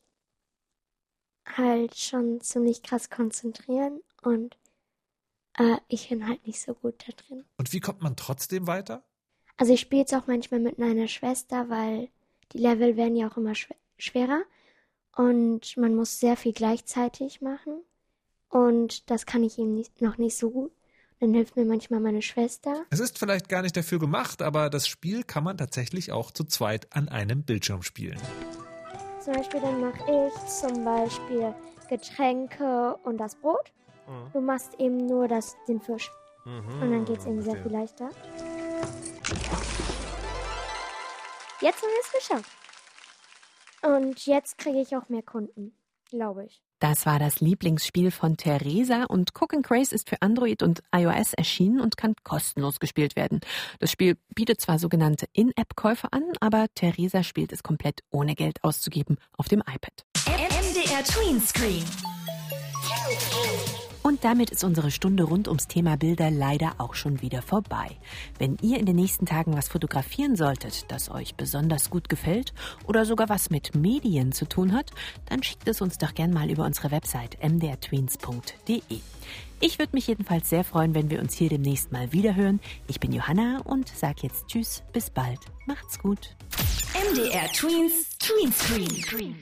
halt 1.45 1.95
schon 1.95 2.41
ziemlich 2.41 2.81
krass 2.81 3.11
konzentrieren 3.11 4.01
und 4.23 4.57
äh, 5.59 5.77
ich 5.87 6.09
bin 6.09 6.27
halt 6.27 6.47
nicht 6.47 6.59
so 6.59 6.73
gut 6.73 6.95
da 7.07 7.11
drin. 7.11 7.45
Und 7.57 7.71
wie 7.73 7.79
kommt 7.79 8.01
man 8.01 8.15
trotzdem 8.15 8.65
weiter? 8.65 9.03
Also 9.55 9.71
ich 9.71 9.81
spiele 9.81 10.05
es 10.05 10.13
auch 10.13 10.25
manchmal 10.25 10.61
mit 10.61 10.79
meiner 10.79 11.07
Schwester, 11.07 11.69
weil 11.69 12.09
die 12.53 12.57
Level 12.57 12.97
werden 12.97 13.15
ja 13.15 13.29
auch 13.29 13.37
immer 13.37 13.53
schw 13.53 13.75
schwerer 13.97 14.41
und 15.15 15.77
man 15.77 15.95
muss 15.95 16.19
sehr 16.19 16.37
viel 16.37 16.53
gleichzeitig 16.53 17.41
machen 17.41 17.81
und 18.49 19.09
das 19.09 19.25
kann 19.25 19.43
ich 19.43 19.57
eben 19.57 19.73
nicht, 19.73 20.01
noch 20.01 20.17
nicht 20.17 20.37
so 20.37 20.51
gut. 20.51 20.71
Dann 21.21 21.33
hilft 21.33 21.55
mir 21.55 21.63
manchmal 21.65 22.01
meine 22.01 22.21
Schwester. 22.21 22.85
Es 22.89 22.99
ist 22.99 23.17
vielleicht 23.17 23.47
gar 23.47 23.61
nicht 23.61 23.77
dafür 23.77 23.99
gemacht, 23.99 24.41
aber 24.41 24.69
das 24.69 24.87
Spiel 24.87 25.23
kann 25.23 25.45
man 25.45 25.57
tatsächlich 25.57 26.11
auch 26.11 26.31
zu 26.31 26.43
zweit 26.43 26.93
an 26.93 27.07
einem 27.07 27.43
Bildschirm 27.43 27.83
spielen. 27.83 28.19
Zum 29.23 29.33
Beispiel 29.33 29.61
dann 29.61 29.79
mache 29.79 30.03
ich 30.27 30.51
zum 30.51 30.83
Beispiel 30.83 31.55
Getränke 31.89 32.95
und 33.03 33.17
das 33.17 33.35
Brot. 33.35 33.71
Mhm. 34.07 34.31
Du 34.33 34.41
machst 34.41 34.73
eben 34.77 34.97
nur 35.07 35.27
das, 35.27 35.55
den 35.67 35.79
Fisch. 35.79 36.11
Mhm, 36.43 36.81
Und 36.81 36.91
dann 36.91 37.05
geht 37.05 37.19
es 37.19 37.25
eben 37.25 37.41
sehr 37.41 37.55
viel 37.55 37.71
leichter. 37.71 38.09
Jetzt 41.61 41.81
haben 41.81 41.89
wir 41.89 42.01
es 42.03 42.11
geschafft. 42.27 42.51
Und 43.85 44.25
jetzt 44.25 44.57
kriege 44.57 44.81
ich 44.81 44.95
auch 44.95 45.09
mehr 45.09 45.21
Kunden, 45.21 45.77
glaube 46.09 46.45
ich. 46.45 46.61
Das 46.79 47.05
war 47.05 47.19
das 47.19 47.39
Lieblingsspiel 47.39 48.11
von 48.11 48.35
Theresa 48.35 49.05
und 49.05 49.31
Cook 49.33 49.53
and 49.53 49.65
Craze 49.65 49.95
ist 49.95 50.09
für 50.09 50.21
Android 50.21 50.61
und 50.61 50.83
iOS 50.93 51.33
erschienen 51.33 51.79
und 51.79 51.95
kann 51.95 52.15
kostenlos 52.23 52.79
gespielt 52.79 53.15
werden. 53.15 53.39
Das 53.79 53.91
Spiel 53.91 54.17
bietet 54.35 54.59
zwar 54.59 54.77
sogenannte 54.77 55.25
In-App-Käufe 55.33 56.11
an, 56.11 56.23
aber 56.41 56.65
Theresa 56.75 57.23
spielt 57.23 57.53
es 57.53 57.63
komplett 57.63 58.01
ohne 58.11 58.35
Geld 58.35 58.63
auszugeben 58.63 59.17
auf 59.37 59.47
dem 59.47 59.61
iPad. 59.61 60.05
MDR 60.75 61.03
Tween 61.03 61.39
Screen. 61.39 61.83
Und 64.15 64.23
damit 64.23 64.49
ist 64.49 64.63
unsere 64.63 64.91
Stunde 64.91 65.23
rund 65.23 65.49
ums 65.49 65.67
Thema 65.67 65.97
Bilder 65.97 66.31
leider 66.31 66.75
auch 66.77 66.95
schon 66.95 67.21
wieder 67.21 67.41
vorbei. 67.41 67.97
Wenn 68.39 68.57
ihr 68.61 68.79
in 68.79 68.85
den 68.85 68.95
nächsten 68.95 69.25
Tagen 69.25 69.57
was 69.57 69.67
fotografieren 69.67 70.37
solltet, 70.37 70.89
das 70.89 71.11
euch 71.11 71.35
besonders 71.35 71.89
gut 71.89 72.07
gefällt 72.07 72.53
oder 72.87 73.03
sogar 73.03 73.27
was 73.27 73.49
mit 73.49 73.75
Medien 73.75 74.31
zu 74.31 74.47
tun 74.47 74.71
hat, 74.71 74.91
dann 75.25 75.43
schickt 75.43 75.67
es 75.67 75.81
uns 75.81 75.97
doch 75.97 76.13
gern 76.13 76.31
mal 76.31 76.49
über 76.49 76.63
unsere 76.63 76.91
Website 76.91 77.37
mdrtweens.de. 77.43 79.01
Ich 79.59 79.79
würde 79.79 79.91
mich 79.91 80.07
jedenfalls 80.07 80.49
sehr 80.49 80.63
freuen, 80.63 80.95
wenn 80.95 81.09
wir 81.09 81.19
uns 81.19 81.33
hier 81.33 81.49
demnächst 81.49 81.91
mal 81.91 82.13
wiederhören. 82.13 82.61
Ich 82.87 83.01
bin 83.01 83.11
Johanna 83.11 83.63
und 83.65 83.89
sag 83.89 84.23
jetzt 84.23 84.47
Tschüss, 84.47 84.81
bis 84.93 85.09
bald. 85.09 85.39
Macht's 85.65 85.99
gut. 85.99 86.37
MDR 87.11 87.51
Tweens 87.51 88.17
Tween 88.17 88.53
Screen. 88.53 89.35